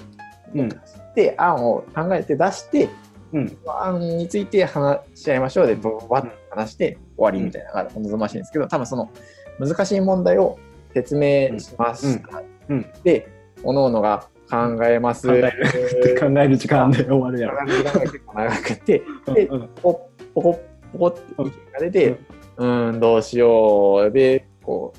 [0.54, 0.68] うん。
[1.14, 2.88] で、案を考えて出して、
[3.32, 3.58] うん。
[3.66, 9.10] 案について話し合いましょうで、バッと話して終わりみたいなのが望ましいんですけど、多分その
[9.58, 10.58] 難しい問題を
[10.92, 12.42] 説明しました。
[12.68, 12.86] うん。
[13.02, 15.26] で、各々が考えます。
[15.26, 17.58] 考える考える時間で終わるやろ。
[17.58, 19.02] 考える時間が結構長くて、
[19.34, 20.52] でうんうんポコポコ
[20.92, 22.18] ポコって意見が出て、
[22.56, 24.92] うーん、どうしようで、こ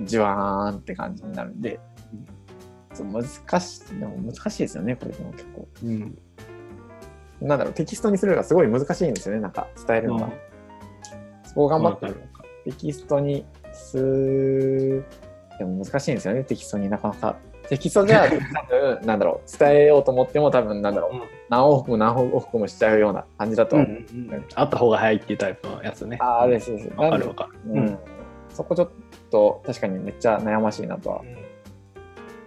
[0.00, 1.78] う、じわーんって感じになるんで、
[2.98, 5.68] 難しい、でも難しいですよね、これでも結構。
[5.84, 6.18] うん
[7.38, 10.30] なんだろう、テキストにするのがすごい難しいんですよね、なんか伝えるのが。
[11.44, 12.28] そこを頑張ってわかる
[12.64, 15.04] テキストにする、
[15.58, 17.36] でも難しいんですよね、テキストになかなか。
[17.68, 23.76] テキストじゃ多分、なんだろう、伝えようと思っても多分、なんだろう、うん何往復も何往復もしちゃうような感じだと。
[23.76, 26.18] うんうんあった方が早いっていうタイプのやつね。
[26.20, 26.90] ああ、ですです。
[26.96, 27.72] わかるわかる。
[27.72, 27.98] うん、
[28.50, 28.90] そこちょっ
[29.30, 31.28] と確かにめっちゃ悩ましいなとは思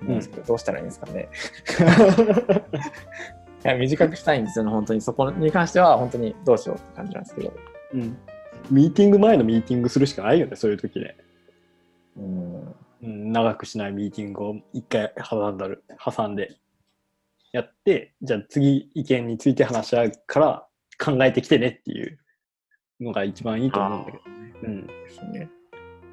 [0.09, 1.29] うんですけど、どうしたらいいんですかね？
[3.63, 5.01] いや短くしたいんですよね、本当に。
[5.01, 7.53] そこに関しては本当にどうしようって感じなんですけど。
[7.93, 8.17] うん
[8.69, 11.15] ミーティング前のミーティングするしかないよね、そういう時で。
[12.17, 16.57] うん、うん、長くしないミーティングを一回挟んだる挟んで
[17.51, 20.67] やって、じゃあ次意見について話し合うから
[21.03, 22.19] 考えてきてねっていう
[22.99, 24.53] のが一番いいと思うんだけどね。
[24.63, 24.87] うん。
[24.87, 25.49] ですね。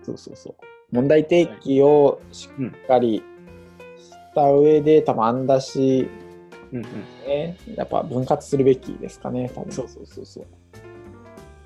[0.03, 0.55] そうそうそう。
[0.93, 3.23] 問題提起をしっかり
[3.99, 6.09] した上で、多分案出し、
[6.73, 6.83] うんうん。
[7.27, 9.73] ね、やっぱ分割するべきですかね、多分。
[9.73, 10.47] そうそうそうそう。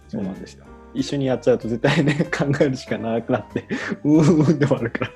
[0.09, 0.65] そうなんですよ。
[0.95, 3.65] 一緒にやっちゃうと絶対ね、 考える時間長くなって、
[4.05, 5.11] うーんうんで終わるから。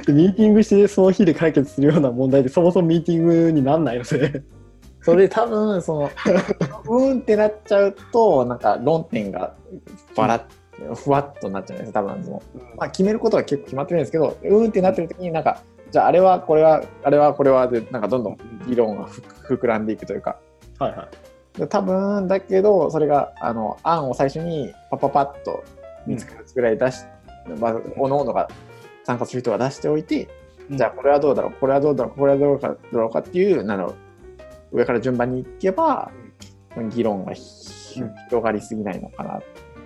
[0.06, 4.42] で、ミーティングしてその日で解決するような問題でそもそもミーティングになんないので。
[5.02, 6.10] それで多分、その、
[6.88, 9.54] うーんってなっちゃうと、なんか論点が
[10.16, 10.42] ばらっ、
[10.94, 12.42] ふわっとなっちゃうんです多分その、
[12.76, 19.20] まあ、決めることは結構決まってるんですけど、うーんってなってる時になんか、じゃああれはこれは、あれはこれはで、なんかどんどん議論がふ
[19.54, 20.38] 膨らんでいくというか、
[20.78, 21.33] はいはい。
[21.56, 25.62] で多分だけど、それが、あの、案を最初にパパパッと
[26.06, 27.04] 見つかるぐらい出し、
[27.60, 28.48] まあ、おのおのが
[29.04, 30.28] 参加する人が出しておいて、
[30.70, 33.94] じゃあこれはどうだろう、これはどうだろう、これはどうかだろうかっていう、なんだろ
[34.72, 36.10] う、上から順番にいけば、
[36.90, 39.40] 議論が広がりすぎないのかな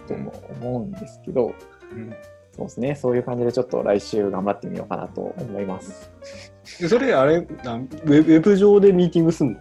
[0.06, 1.52] とも思うんですけど、
[1.92, 2.14] うん。
[2.56, 6.10] そうですね、そういう感じでちょっと来週頑張ってみようかなと思います。
[6.80, 9.60] でそれ、あれウェブ上でミーティングすんの？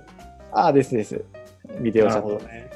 [0.51, 1.23] ああ、ですです。
[1.81, 2.43] ビデオチャット。
[2.45, 2.69] ね。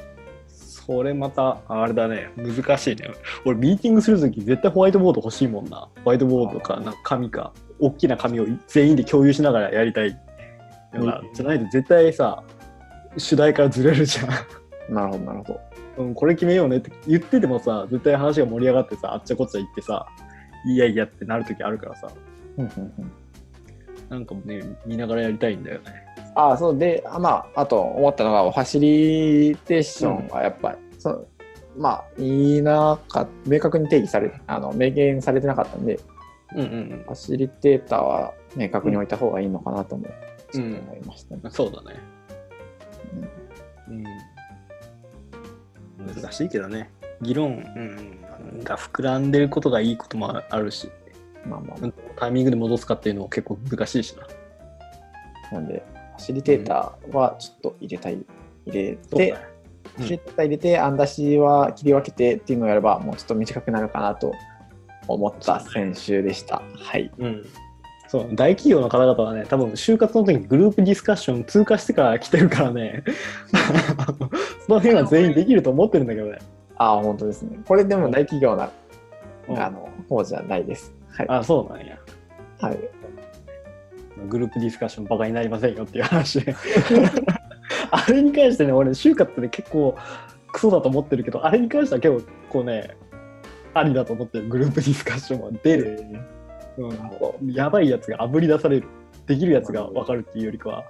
[0.48, 3.10] それまた、あれだね、難しいね。
[3.44, 5.88] 俺、ミーティングするとき、絶対ホワイトボード欲しいもんな。
[6.04, 10.16] ホワイトボードか、なんか紙か、大きな紙を全員で共有しながらやりたいよ
[10.94, 11.22] うな。
[11.34, 12.42] じゃないと絶対さ、
[13.16, 14.94] 主題からずれるじゃん。
[14.94, 15.60] なるほど、なるほど。
[15.98, 20.06] うん、これ決めようねって言っててもさ、絶対話が盛り上がってさ、あっちゃこっちゃ行ってさ、
[20.66, 22.08] いやいやってなるときあるからさ、
[22.56, 23.12] うんうんうん
[24.08, 26.04] なんかもね、見ながらやりたいんだよね。
[26.34, 31.28] ああ、そうで、あまあ、あと思ったのが、ファシリテーションはやっぱり、そう
[31.76, 36.00] まあ、いいなか、明確に定義され、あの、明言されてなかったんで、
[36.54, 40.06] うんうんファシリテーターは明確に置いた方がいいのかなとも、
[40.52, 41.40] ちうんょっと思いましたね。
[41.44, 41.50] うん。
[41.50, 41.98] そうだね。
[43.88, 44.04] うん。
[46.14, 46.90] 難しいけどね。
[47.22, 50.90] 議論、うん、が膨らんでることがいいこともあるし、
[51.46, 54.26] まあまあ、タイミングで戻すかっていうのも結構難しいしな。
[55.52, 55.82] なんで、
[56.22, 58.24] ファシリテーターはちょっと入れたい、
[58.66, 59.32] 入れて、
[59.96, 64.32] ファシリテーター入れて、案出しは切り分けてっていうのをやれば、もうちょっと短くなるかなと
[65.08, 66.62] 思った先週でした。
[66.76, 67.10] はい。
[67.18, 67.46] うん。
[68.06, 73.02] そう、大企業の方々はね、多分就活の時にグループディスカッション通過してから来てるからね、
[74.66, 76.38] その辺は全員できると思ってるんだけどね。
[76.76, 77.58] ああ、本当ですね。
[77.66, 78.70] これでも大企業な、
[79.48, 80.94] うんあの方じゃないです。
[81.10, 81.26] はい。
[81.28, 81.98] あ、そうなんや。
[82.60, 82.78] はい、
[84.28, 86.54] グループディスカッションバカになりませんよっていう話で。
[87.90, 89.96] あれに関してね、俺、就活ってね、結構
[90.52, 92.96] クソだと思ってるけど、あれに関しては結構こうね、
[93.74, 96.04] ありだと思ってる、グループディスカッションは出る。
[96.78, 98.86] うん、やばいやつがあぶり出される。
[99.26, 100.84] できるやつが分かるっていうよりかは、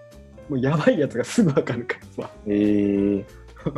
[0.49, 2.31] もうやばいやつがすぐ分かるからさ。
[2.47, 3.25] えー、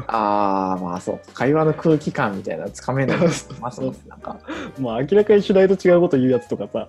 [0.07, 1.21] ああ、まあそう。
[1.33, 3.19] 会話の空気感みたいなのつかめない。
[3.61, 4.39] ますもんねなんか。
[4.79, 6.89] もう明らかに主題と違うこと言うやつとかさ、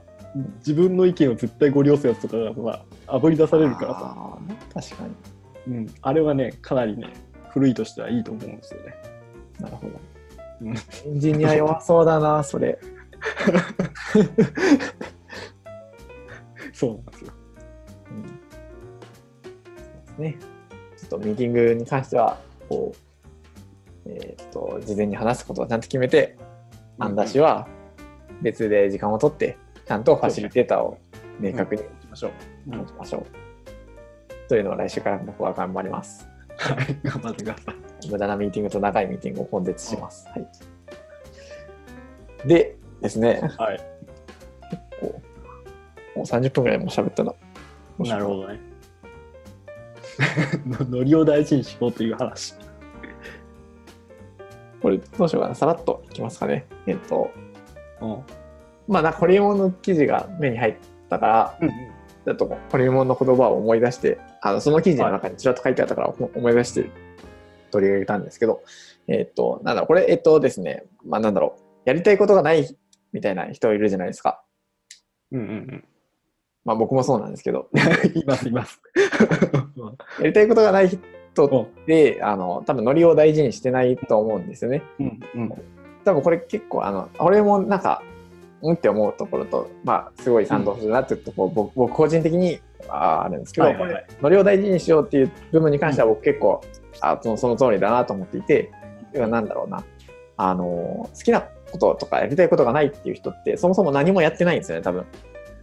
[0.58, 4.38] 自分の意見を絶対ご利用するやつとかがさ、あぶり出されるからさ、
[4.74, 5.04] 確か
[5.67, 5.76] に。
[5.78, 7.13] うん、あれはね、かなりね、
[7.50, 8.95] 古いとしてはいいと思うんですよね。
[9.60, 9.93] なるほど。
[10.62, 10.76] うんエ
[11.10, 12.78] ンジニア弱そうだな、それ。
[16.74, 17.32] そうなんですよ。
[20.06, 20.38] ですね。
[20.98, 22.93] ちょっとミーティングに関しては、こ
[24.06, 26.38] う、えっ、と、事前に話すことをちゃんと決めて、
[27.00, 27.67] アンダー氏は
[28.41, 30.98] 別で時間を取って、ちゃんとファシリテーターを
[31.39, 31.84] 明確に
[32.15, 32.32] ましょ
[32.67, 32.76] う。
[32.78, 33.26] 持ちましょう。
[34.48, 36.28] というのを来週から僕は頑張ります。
[36.58, 37.76] はい、頑張ってください。
[38.10, 40.26] 無駄なミーティングと長いミーティングを根絶します。
[40.30, 40.48] はい、
[42.48, 43.80] でですね、はい。
[45.02, 45.21] こ
[46.15, 47.34] うもう30分ぐらいもう喋ったな。
[48.00, 48.60] なるほどね。
[50.89, 52.56] ノリを大事にしようという話。
[54.82, 55.56] これどうしようかな。
[55.56, 56.65] さらっといきますかね。
[56.88, 57.30] えっと、
[58.00, 58.24] うん。
[58.88, 60.76] まあ、なホリエモンの記事が目に入っ
[61.10, 61.69] たから、うん
[62.26, 66.89] ちょっとホリエモンの言葉を思い出して、あのその記事の中にちらっと書いてあったから思い出して
[67.69, 68.63] 取り上げたんですけど、
[69.08, 72.76] えっと、なんだろう、これ、えっとですね、まあなんだろう、やりたいことがない
[73.13, 74.43] みたいな人いるじゃないですか。
[75.32, 75.86] うんうんうん。
[76.63, 77.69] まあ僕もそうなんですけど、
[78.15, 78.82] います、います。
[80.19, 81.00] やりたいことがない人
[81.45, 84.82] って、あの、多分ノリを大事にしてないと思うんですよね。
[85.00, 85.54] うんうん。
[86.04, 88.02] 多分これ結構、あの、俺もなんか、
[88.69, 94.06] うんって思うところと、まあ、すごい賛同するなっていうところ、僕僕個人的にああるんですけど、はいはいはい。
[94.06, 96.62] これ、ノリを大事にしようっていう部分に関しては僕結構、
[97.01, 98.71] あそのその通りだなと思っていて、
[99.13, 99.84] なんだろうな、
[100.38, 105.06] あの、好きなこととかやりたいことがないっていう人って、そもそも何もやってないんですよね、多分。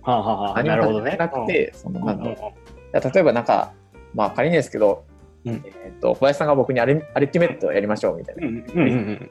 [0.03, 2.03] はあ、はあはあ、何もやってなくて、そのう。
[2.03, 2.55] ん、なんだろ
[2.93, 3.73] 例えばなんか、
[4.15, 5.05] まあ仮にですけど、
[5.45, 5.55] うん。
[5.85, 9.31] えっと小林さんが僕にアルアルティメットをやりましょうみたいな、うんうんうん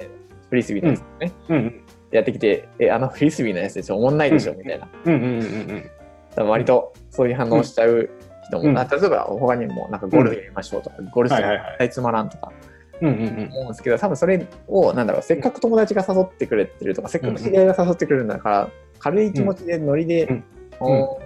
[0.49, 4.87] フリスビーのやつね、うんうんやってきて、え、あのフリスビーのやつでしょ、おもんないでしょ、みたいな。
[5.05, 5.91] うんうんうん
[6.37, 8.09] 割とそういう反応しちゃう
[8.45, 8.77] 人も、うん。
[8.77, 11.47] あ例えば他にもなんかゴルフやりましょうとか、ゴルフ絶
[11.77, 12.53] 対つまらんとか
[13.01, 18.69] うんうん思うんですけど、多分それを、なんだろう、せっかく友達が誘ってくれてるとか、せっかく知り合いが誘ってくれるんだから、
[18.99, 20.43] 軽い気持ちでノリで、うん。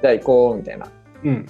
[0.01, 0.87] じゃあ行こうみたいな。
[1.23, 1.45] うん。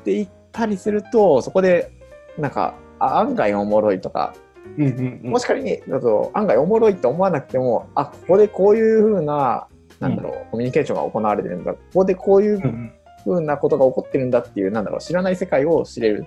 [0.00, 1.90] って言ったりすると、そこで、
[2.38, 4.34] なんか、あ案外おもろいとか、
[4.78, 5.30] うんうんうん。
[5.30, 9.66] もし仮に、だと案外おもろいと思わなくても、あ、ここでこういうふうな、
[10.00, 12.92] なんだろう、コミュニケーションが行われてるんだ、ここでこういううん
[13.24, 16.26] ふうなことが起こってるんだっていう、なんだろう、知らない世界を知れる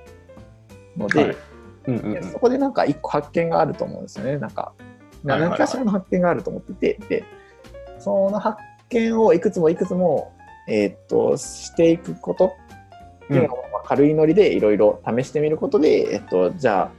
[0.98, 1.36] ので、はい。
[1.88, 2.24] うんうんうん。
[2.24, 4.38] そこでなんか一個発見があると思うんですよね。
[4.38, 4.74] なんか、
[5.24, 5.50] はいはいはい。
[5.52, 7.24] 何かしらの発見があると思ってて、で、
[8.00, 8.58] その発
[8.90, 10.34] 見をいくつもいくつも、
[10.68, 12.54] えーっと、していくこと
[13.26, 16.99] っていうのは、まあ軽いノリでいろいろ試してみることで、えっと、じゃあ、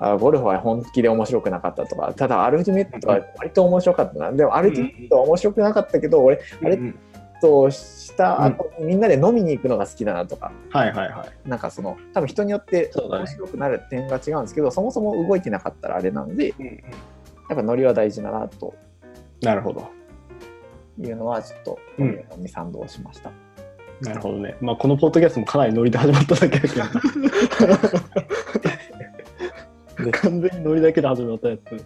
[0.00, 4.32] あゴルフは本気で面白くなかったとか、ただアルティメットは割と面白かったな。
[4.32, 6.98] でもアルティメットは面白くなかったけど、俺、あれうん
[7.40, 11.48] とした後にみんなで飲みに行くのが好きだなとか、はいはいはい。
[11.48, 16.82] なんかその、多分人によって面白くなる点が違うんですけど、そもそも動いてなかったらあれなので、うんうん
[17.50, 18.74] やっぱノリは大事だなと
[19.42, 19.86] なるほど。
[20.98, 23.30] いうのは、ちょっと、うんノリに賛同しました？
[24.00, 24.56] なるほどね。
[24.62, 26.84] まあ、このポッドキャストもかなりノリで始まっただけだけど。
[30.12, 31.84] 完全にノリだけで始まったやつ。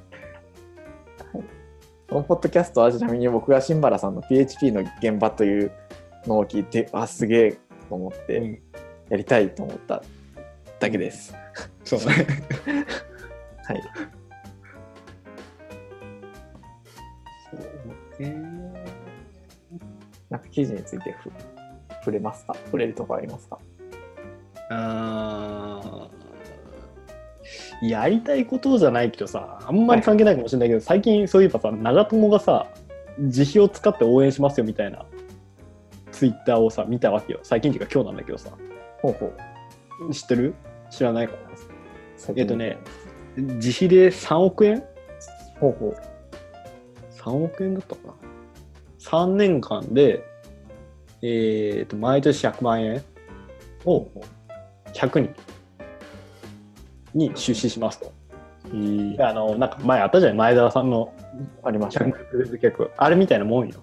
[2.09, 5.71] このポッドキャストはちなみに僕が新原さんの PHP の現場という
[6.27, 8.63] のを聞いて、あ、すげえと思って、うん
[9.11, 10.03] やりたいと思った
[10.79, 11.35] だけです。
[11.83, 12.07] そうね。
[13.65, 13.83] はい。
[20.29, 21.31] なんか記事についてふ
[22.01, 22.55] 触れますか？
[22.67, 23.59] 触れるところありますか？
[24.69, 26.18] あー
[27.83, 32.67] やりたいことじゃないけどさ、あんまり関係ないかもしれないけど、最近そういえばさ、長友がさ、
[33.19, 35.05] 自費を使って応援しますよみたいな
[36.13, 37.41] ツイッターをさ、見たわけよ。
[37.43, 38.51] 最近っていうか今日なんだけどさ。
[39.01, 39.33] ほうほ
[40.09, 40.13] う。
[40.13, 40.55] 知ってる？
[40.91, 41.39] 知らないかな
[42.37, 42.79] えっとね、
[43.37, 44.83] 自費で3億円？
[45.61, 45.97] ほうほう。
[47.15, 48.15] 3億円だったかな
[49.01, 50.25] 3年間で、
[51.23, 53.03] えー、と毎年100万円
[53.85, 54.07] を
[54.95, 55.35] 100人
[57.19, 58.13] に出資しますと。
[59.17, 61.15] であのなんか前あったじゃない前澤さんの
[61.63, 62.91] ありました100ね。
[62.97, 63.75] あれみたいなもんよ。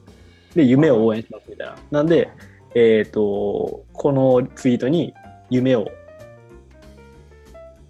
[0.53, 1.75] で夢を応援しますみたいな。
[1.91, 2.29] なんで、
[2.75, 5.13] えっ、とこのツイートに
[5.49, 5.87] 夢を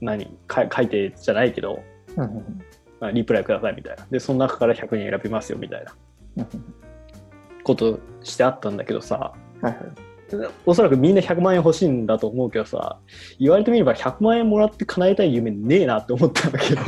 [0.02, 1.84] 何か書いてじゃないけど、
[2.16, 2.62] うんうん
[3.00, 4.06] まあ、リプライくださいみたいな。
[4.10, 5.86] でその中から100人選びますよみたい
[6.36, 6.76] なうん
[7.66, 9.76] ことしてあったんだけどさ、はいはい。
[10.66, 13.00] おそらくみんな100万円欲しいんだと思うけどさ、
[13.40, 16.82] 言われてみれば100万円もらって叶えたい夢ねえなって思ったんだけど。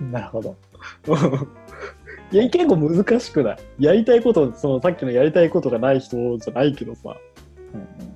[0.10, 0.56] なるほど。
[2.32, 3.84] いや、結構難しくない？
[3.84, 7.16] やりたいこと、そのさっきのやりたいことがない人じゃないけどさ、
[7.74, 8.10] うんうん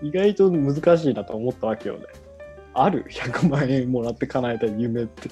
[0.00, 2.04] 意外と難しいなと思ったわけよね。
[2.72, 5.28] ある ?100 万円もらって叶えたい夢って。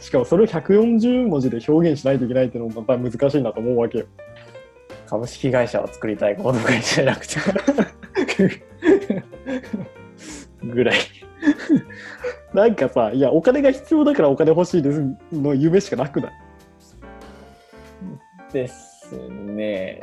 [0.00, 4.06] しかもそれを140文字で表現しないといけないっていうのもまた難しいなと思うわけよ。
[5.10, 7.36] 株式会社を作りたい合同会社じゃなくて。
[10.62, 10.98] ぐらい。
[12.54, 15.02] なんかさ、いや、お金が必要だからお金欲しいです
[15.32, 16.32] の夢しかなくない、
[18.52, 20.00] ですね。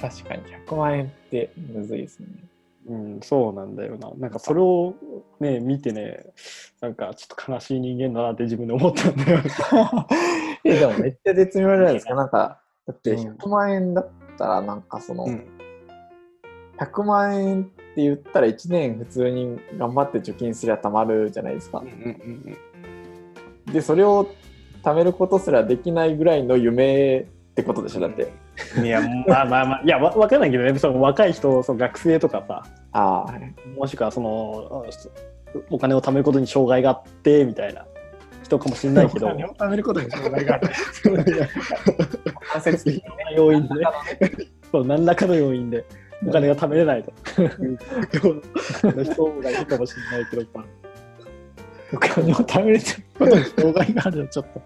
[0.00, 2.28] 確かに100万円ってむずいですね。
[2.88, 4.10] うん、そうなんだよな。
[4.16, 4.94] なんかそれを
[5.38, 6.24] ね、見てね、
[6.80, 9.40] なんかちょっと悲しい人間だなって自分で思ったんだよ。
[10.64, 12.14] え、でもめっちゃ絶妙じゃないですか。
[12.14, 13.34] なんか、だってうん。
[13.34, 14.08] 100万円だっ
[14.38, 15.46] たら、なんかその、うん。
[16.78, 21.82] 100万円って言ったら1年普通に頑張って貯金すりゃ貯まるじゃないですか。
[23.70, 24.26] で、それを
[24.82, 27.24] 貯めることすらできないぐらいの夢っ
[27.54, 28.32] てことでしょ、だって。
[28.82, 33.26] いや、まあまあまあ、いや、わわかんないけどね、その若い人、その学生とかさ、あ
[33.76, 34.86] もしくはその、
[35.70, 37.84] お金を貯めることに障害があって、みたいな
[38.48, 40.68] 人かもしれないけど、お金を貯めることに障害がある。
[42.54, 43.84] 間接的な要因でね、
[44.72, 45.84] そう何らかの要因で
[46.26, 47.42] お金が貯めれないと人
[49.40, 50.46] がいるかもしれないけど、
[51.92, 52.80] お金を貯める
[53.18, 54.62] ことに障害があるのちょっと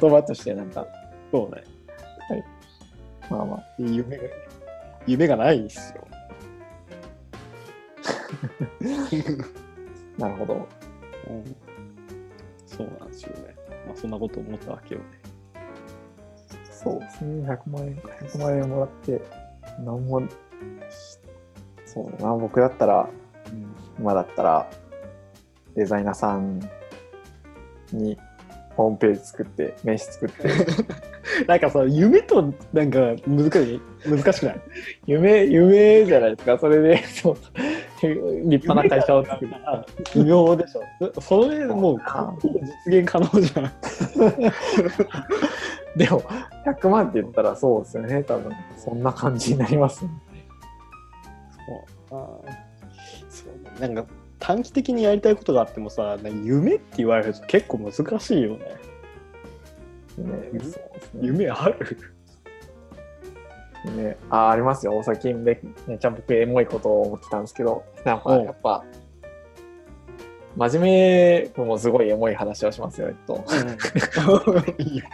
[0.00, 0.86] 言葉としてなんか、
[1.30, 1.62] そうね、
[2.30, 2.44] はい
[3.30, 4.22] まあまあ、夢が
[5.06, 6.08] 夢がないですよ。
[10.16, 10.66] なるほど。
[11.28, 11.56] うん
[12.76, 13.54] そうなんですよね。
[13.86, 15.06] まあ、そんなこと思ったわけよね。
[16.70, 19.20] そうですね、100万円か、100万円もらって、
[19.84, 20.26] なんもし、
[21.84, 23.08] そうだな、僕だったら、
[23.98, 24.70] 今だったら、
[25.74, 26.60] デザイナーさん
[27.92, 28.16] に
[28.76, 30.48] ホームページ作って、名刺作って、
[31.48, 33.80] なんかさ、夢となんか難しい？
[34.08, 34.60] 難しくない？
[35.06, 37.36] 夢、夢じゃないですか、それで、そう、
[38.02, 39.50] 立派な会社を作る。
[40.14, 40.82] 微妙でしょ。
[41.20, 42.34] それもうあ
[42.86, 43.72] 実現可能じゃん。
[45.96, 46.20] でも、
[46.66, 50.10] 100万って言ったらそうですよね、多分、そんな感じになりますね。
[53.28, 53.46] そ
[53.78, 54.06] うなんか
[54.38, 58.76] 短期的にやりたいことがあってもさ、夢って言われると結構難しいよね。
[60.18, 60.60] ねね
[61.20, 62.15] 夢ある？
[63.90, 68.84] ね、あありますよ、最近めめちゃ僕エモいことを思ってたんですけど、なんかやっぱ、
[70.56, 73.44] 真面目もすごいエモい話をしますよ、えっと。
[74.78, 75.04] いいよ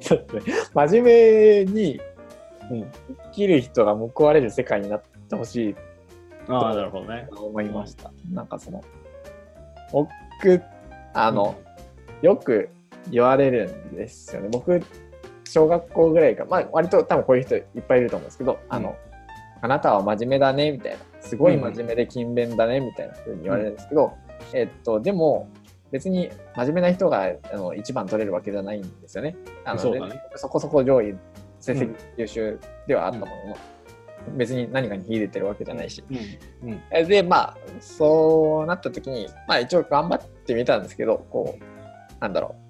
[0.00, 2.00] ちょっとね、真面目に
[2.70, 5.76] うん生きる人が報われる世界になってほしい
[6.48, 7.26] ああ、なるほどね。
[7.30, 8.12] と思いました。
[8.32, 8.82] なんかその、
[9.92, 10.62] 僕、
[11.12, 11.56] あの、
[12.22, 12.68] よく
[13.10, 14.48] 言われるんですよね。
[14.50, 14.80] 僕、
[15.46, 18.96] 小学校ぐらいか、まあ、割と多分こういう人いっぱいいると思うんですけど、あの、
[19.62, 20.98] あなたは真面目だね、みたいな。
[21.20, 24.12] すごい真面目で勤勉だね、みたいな風に言われるんですけど、
[24.52, 25.48] えっと、でも、
[25.90, 29.36] 別に真面目な人があの一番取れるわけじゃないんですよね。
[29.64, 30.00] あのそね
[30.34, 31.14] そこそこ上位、
[31.60, 33.56] 成績うん優秀ではあったものの、
[34.36, 36.02] 別に何かに秀でてるわけじゃないし。
[36.62, 42.65] うんうんえで、まあ、そうなった時に、まあ一応頑張ってみたんですけど、こう、なんだろう。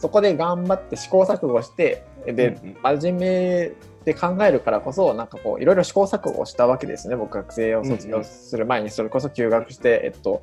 [0.00, 2.76] そこで頑張って試行錯誤して、で、うん。
[2.82, 3.72] 真面目
[4.04, 7.16] で考えるからこそ、なんかこう、いろいろ試行錯誤をしたわけですね。
[7.16, 10.42] 僕、学生を卒業する前に、それこそ休学して、えっと、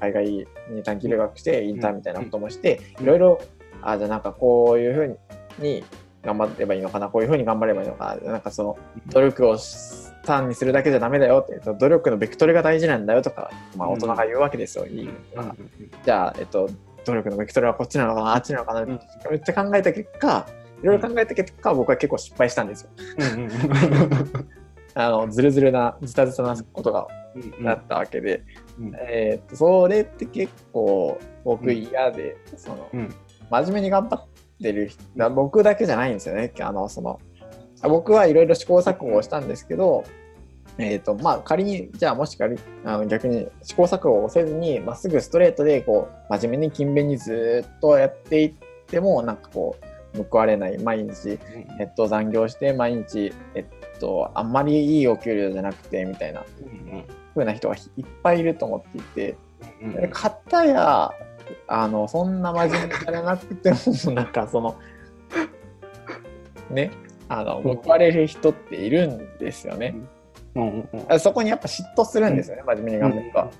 [0.00, 0.46] 海外に
[0.84, 3.04] 短期留学して、インターンみたいなこともして、うん。
[3.04, 3.40] いろいろ、
[3.82, 5.18] あ、じゃあなんかこういうふう
[5.58, 5.84] に
[6.22, 8.78] 頑張ればいいのかな、こういうふうに頑張ればいいのかな、なんかその、
[9.08, 9.56] 努力を
[10.24, 14.86] 単にするだけじゃダメだよって、努力のベクトルが大事なんだよとか、まあ大人が言うわけですよ。
[16.04, 16.68] じゃあ、えっと、
[17.06, 19.00] 努力のベクトルはこっちなのかな、あっちなのかな、うん
[19.30, 20.46] めっちゃ考えた結果、
[20.82, 22.90] いろいろ考えた結果、僕は結構失敗したんですよ。
[24.94, 27.06] あの、ずるずるな、ズタズタなことが
[27.60, 28.42] なったわけで、
[28.78, 28.92] うん。
[28.96, 33.14] えーっと、それって結構僕嫌で、その、うん。
[33.50, 34.24] 真面目に頑張っ
[34.62, 36.52] てる人、だ僕だけじゃないんですよね。
[36.60, 37.20] あの、その、
[37.82, 40.04] 僕はいろいろ試行錯誤をしたんですけど、
[40.78, 48.54] えーとまあ、仮にじゃあもし仮あの逆に試行錯誤をせずにまっすぐストレートでこう真面目に勤勉にずっとやっていっ
[48.86, 49.76] てもなんかこ
[50.14, 51.38] う報われない毎日、
[51.80, 56.44] えっと、残業して毎日、えっと、あんまりいいお給料じゃなくてみたいな
[57.34, 59.36] 風な人がいっぱいいると思っていて、
[60.00, 61.10] で片や
[61.68, 63.76] あのそんな真面目じゃなくても
[64.14, 64.76] なんかその
[66.70, 66.90] ね
[67.28, 69.94] あの報われる人っているんですよね。
[71.08, 73.50] あそこにやっぱ嫉妬するんですよね、真面目に頑張ると。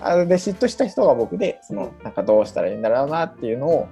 [0.00, 3.88] あれで嫉妬した人が僕でそのなんかどうしたらいいんだろうなっていうのを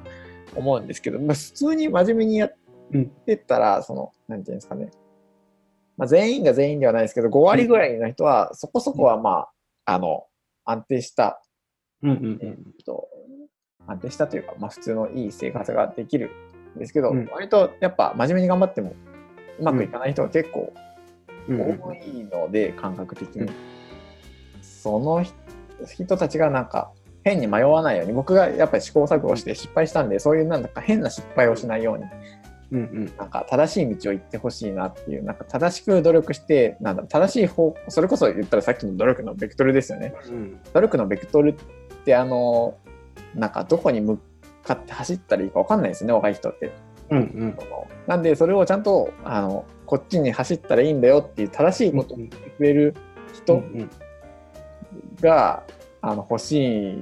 [0.57, 2.55] 思うんですけど、まあ、普通に真面目にやっ
[3.26, 4.90] てったら、そのなんていうんですかね、
[5.97, 9.49] まあ、全員が全員ではないですけど5割ぐらいの人はそこそこはま
[9.86, 10.26] ああの
[10.64, 11.43] 安定した、
[12.05, 13.09] えっと
[13.86, 16.30] 安定したというか、まあ、普通のいい生活ができる
[16.76, 17.28] んですけど、うん。
[17.32, 18.95] 割とやっぱ真面目に頑張っても
[19.59, 20.91] うまくいかない人が結構うん
[21.49, 23.51] 多いので、感覚的に。
[24.62, 25.34] その人
[25.86, 26.93] 人たちがなんか
[27.24, 32.05] 変に迷わないように僕がやっぱり試行錯誤して失敗したんでそういうなんだか変な失敗をしないように
[32.72, 33.12] うんうん。
[33.16, 40.14] なんか正しい道を行ってほしいなっていうなんか正しく努力してなんだ正しい方それこそ言ったらさっきの努力のベクトルですよね。
[40.26, 40.61] うん。
[40.72, 41.55] 努力のベクトルっ
[42.05, 42.76] てあの
[43.34, 44.18] なんかどこに向
[44.64, 46.72] かって走ったらいいか分かんないですよね若い人って。
[47.11, 47.59] うんうん。
[48.07, 52.95] なんでそれをちゃんとあのこっちに走ったらいいんだよっていう正しいことを言ってくれる
[53.34, 53.90] 人うん
[55.20, 55.64] が、
[56.01, 56.97] あの欲しい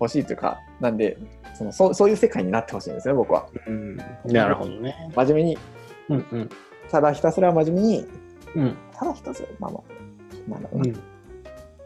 [0.00, 1.16] 欲しいというかなんで
[1.54, 3.46] そのそうそういう世界になってほしいんですね僕は。
[3.64, 5.08] うんなるほどね。
[5.14, 5.58] 真面目に
[6.08, 6.48] うんうん
[6.90, 8.06] ただひたすら真面目に
[8.56, 9.80] うんただひたすらまあま
[10.48, 11.00] あなんだろうな、うん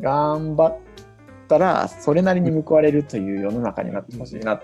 [0.00, 0.78] 頑張っ
[1.48, 4.62] たらそれなりに報われるという世の中になってほしいな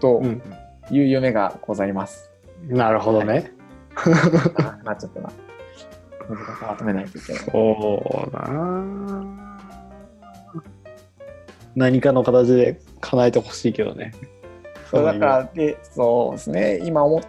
[0.00, 0.42] とうん
[0.90, 2.30] いう夢がございます。
[2.68, 3.54] なるほどね。
[3.56, 3.59] あ
[4.84, 5.30] なっちゃったな。
[6.28, 7.42] 難しくまとめないといけない。
[7.42, 9.50] そうだな。
[11.74, 14.12] 何かの形で叶えてほしいけどね。
[14.90, 17.22] そうだからでそうですね今思っ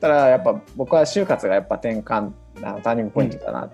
[0.00, 2.32] たらやっぱ僕は就活がやっぱ転換
[2.62, 3.70] あのターニングポイントだなっ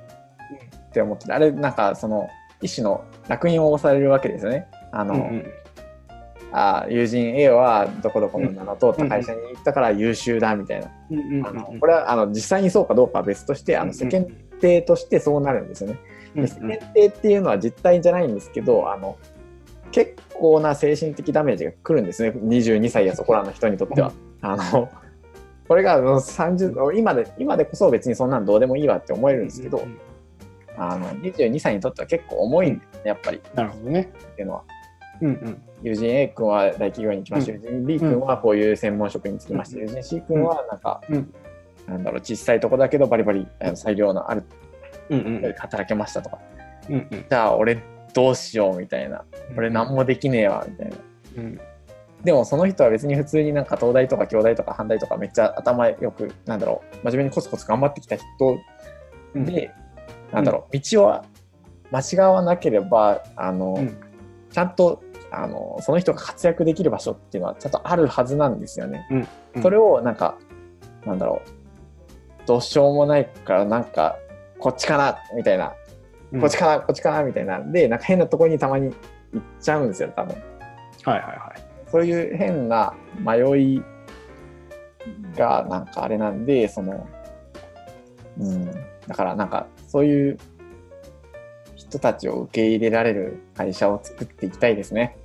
[0.93, 2.29] て思ってて、あれなんかその
[2.63, 4.67] 一種の烙印を押されるわけですよね。
[4.93, 5.53] あの、うんうん
[6.53, 10.87] あ友人 A はどこどこの名の通った会社に行ったから優秀だみたいな、
[11.49, 14.27] あのこれはあの実際にそうかどうかは別としてあの世間
[14.61, 15.99] 体としてそうなるんですよね。
[16.37, 19.19] うんで世間体っていうのは実態じゃないんですけどあの
[19.91, 24.13] 結構な精神的ダメージが来るんですね22歳やそこらの人にとっては。
[24.41, 24.89] あの
[25.67, 29.99] これがあの30今で今でこそ別にそんなんどうでもいいわって思えるんですけど、うん
[30.79, 34.13] あの22歳にとっては結構重いんですねやっぱりっなるほどね。
[34.37, 34.65] ていうのは。
[35.21, 35.63] うんうん。
[35.83, 39.83] 友人 A 君は大企業に行きました、友人 B 君はこういう専門職に就きました、うん。
[39.83, 41.35] 友人 C 君はなんか、うん。
[41.87, 44.45] なんだろう小さいとこだけどバリバリ裁量のある
[45.09, 45.53] うんうん。
[45.55, 46.39] 働けましたとか、
[46.89, 47.25] うんうん。
[47.29, 49.25] じゃあ俺どうしようみたいな。
[49.57, 50.97] 俺何もできねえわみたいな。
[51.39, 51.61] うん。
[52.25, 58.25] でもその人は別に普通になんか東大とか京大とか阪大とかめっちゃ頭よくなんだろう真面目にコツコツ頑張ってきた人
[59.35, 59.47] うん。
[59.47, 59.71] で、
[60.33, 61.25] なんだろう道は
[61.91, 63.97] 間違わなければあの、うん。
[64.51, 69.07] ちゃんとあのその人が活躍できる場所っていうのはちゃんとあるはずなんですよね。
[69.55, 70.37] うんそれをなんか
[71.05, 74.17] なんだろうどうしようもないからなんか
[74.59, 75.73] こっちかなみたいな、
[76.33, 78.93] うんこっちかなこっちかなみたいなんでなんか変なところにたまに
[79.33, 80.35] 行っちゃうんですよ多分。
[81.05, 81.63] はいはいはい。
[81.91, 83.83] そういう変な迷い
[85.37, 87.07] がなんかあれなんでその
[88.39, 88.67] うん
[89.07, 90.39] だからなんかそういう
[91.89, 95.17] 人たちを受け入れられる会社を作っていきたいですね。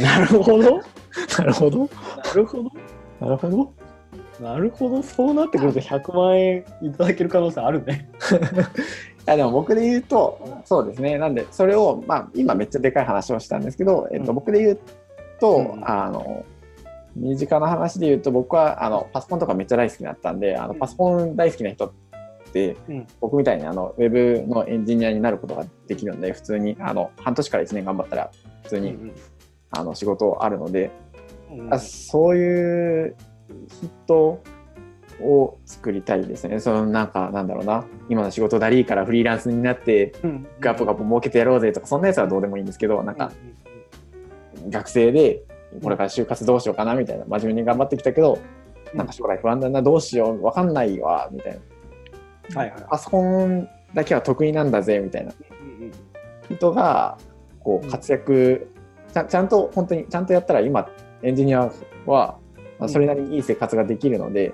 [0.00, 0.80] なるほど。
[1.38, 1.78] なるほど。
[1.80, 2.70] なるほど。
[3.20, 3.72] なるほど。
[4.40, 5.02] なるほど。
[5.02, 8.08] そうなってくると100万円いただける可能性あるね。
[9.26, 14.78] いやでも僕で言うとそうですねなんでそれをまあ今めっちゃでかい話をしたんですけど、えっと、うん僕で言う
[15.40, 16.44] と、うんあの
[17.16, 21.92] 身近な話で言うと僕はあのパソコンとかめっちゃ大好きだったんであのパソコン大好きな人っ
[22.54, 23.06] て、うん。
[23.20, 28.30] 僕みたいにあのウェブのエンジニアになることができるので普通にあの半年から1年頑張ったら
[28.62, 28.96] 普通に、
[29.70, 30.90] あの仕事あるので、
[31.50, 33.16] うんあそういう
[34.06, 34.42] 人
[35.20, 36.60] を作りたいですね。
[36.60, 37.84] そのなんかなんだろうな。
[38.08, 43.32] 今の仕事だりーからフリーランスになってうんガポガポ儲けてやろうぜとかそんなやつはどうでもいいんですけどなんか
[44.70, 45.42] 学生で
[45.82, 48.38] これから就活どうしようかなみたいな真面目に頑張ってきたけど
[48.94, 51.58] なんか将来不安だなどうしようわかんないわみたいな
[52.54, 52.74] はいはい。
[52.74, 55.32] はいパソコンだけは得意なんだぜみたいな。
[56.50, 57.16] 人が
[57.60, 58.68] こう活躍
[59.12, 60.90] ちゃちゃんと本当にちゃんとやったら今
[61.22, 61.70] エンジニア
[62.06, 62.38] は
[62.78, 64.52] まあそれなりにいい生活ができるので、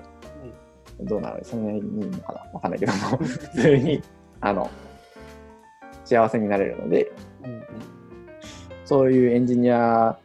[1.01, 1.43] どうなる？
[1.43, 2.41] それなりにいいのかな？
[2.53, 3.17] わかんないけども。
[3.17, 4.01] 普通に
[4.39, 4.69] あの
[6.05, 7.11] 幸せになれるので。
[8.85, 10.19] そういうエンジニア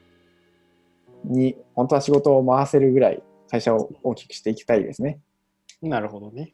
[1.22, 5.20] に本当は仕事を回せるぐらい会社を大きくしていきたいですね。
[5.80, 6.52] なるほどね。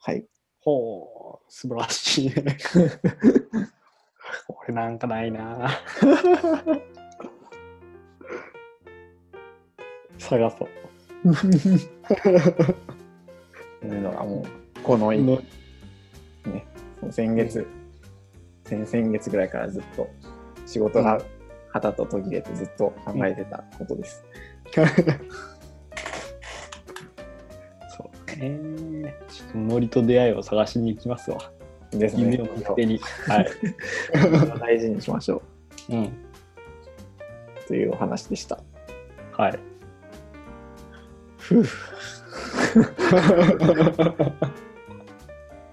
[0.00, 0.26] はい。
[0.64, 2.56] ほう、素晴らしいね。
[4.66, 5.70] 俺なんかないな。
[10.18, 10.68] 探そう。
[13.82, 14.44] と いうのがも
[14.76, 15.42] うこのの
[17.10, 17.66] 先月、
[18.64, 20.08] 先々月ぐらいからずっと
[20.64, 21.20] 仕事が
[21.72, 24.24] 旗と途切れてずっと考えてたことです。
[28.46, 28.58] へ
[29.04, 29.14] え。
[29.54, 31.38] 森と出会いを探しに行きますわ。
[31.90, 32.22] ですね。
[32.24, 32.98] 夢を勝手に。
[33.26, 33.46] はい。
[34.60, 35.42] 大事にしましょ
[35.88, 35.94] う。
[35.94, 36.12] うん。
[37.66, 38.58] というお話でした。
[39.36, 39.58] はい。
[41.38, 41.64] ふ。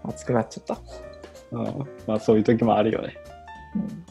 [0.04, 0.80] 熱くなっちゃった。
[1.52, 1.66] うん。
[2.08, 3.18] まあそういう時もあるよね。
[3.76, 4.06] うん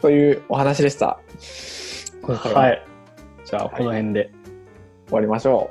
[0.00, 1.18] というお話でした。
[2.22, 2.89] はい。
[3.50, 4.30] じゃあ、この辺で。
[5.06, 5.70] 終わりましょ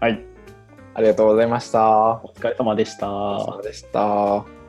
[0.00, 0.04] う。
[0.04, 0.22] はい。
[0.92, 2.20] ありがとうございました。
[2.22, 3.10] お疲れ様でした。
[3.10, 4.59] お疲れ様でした。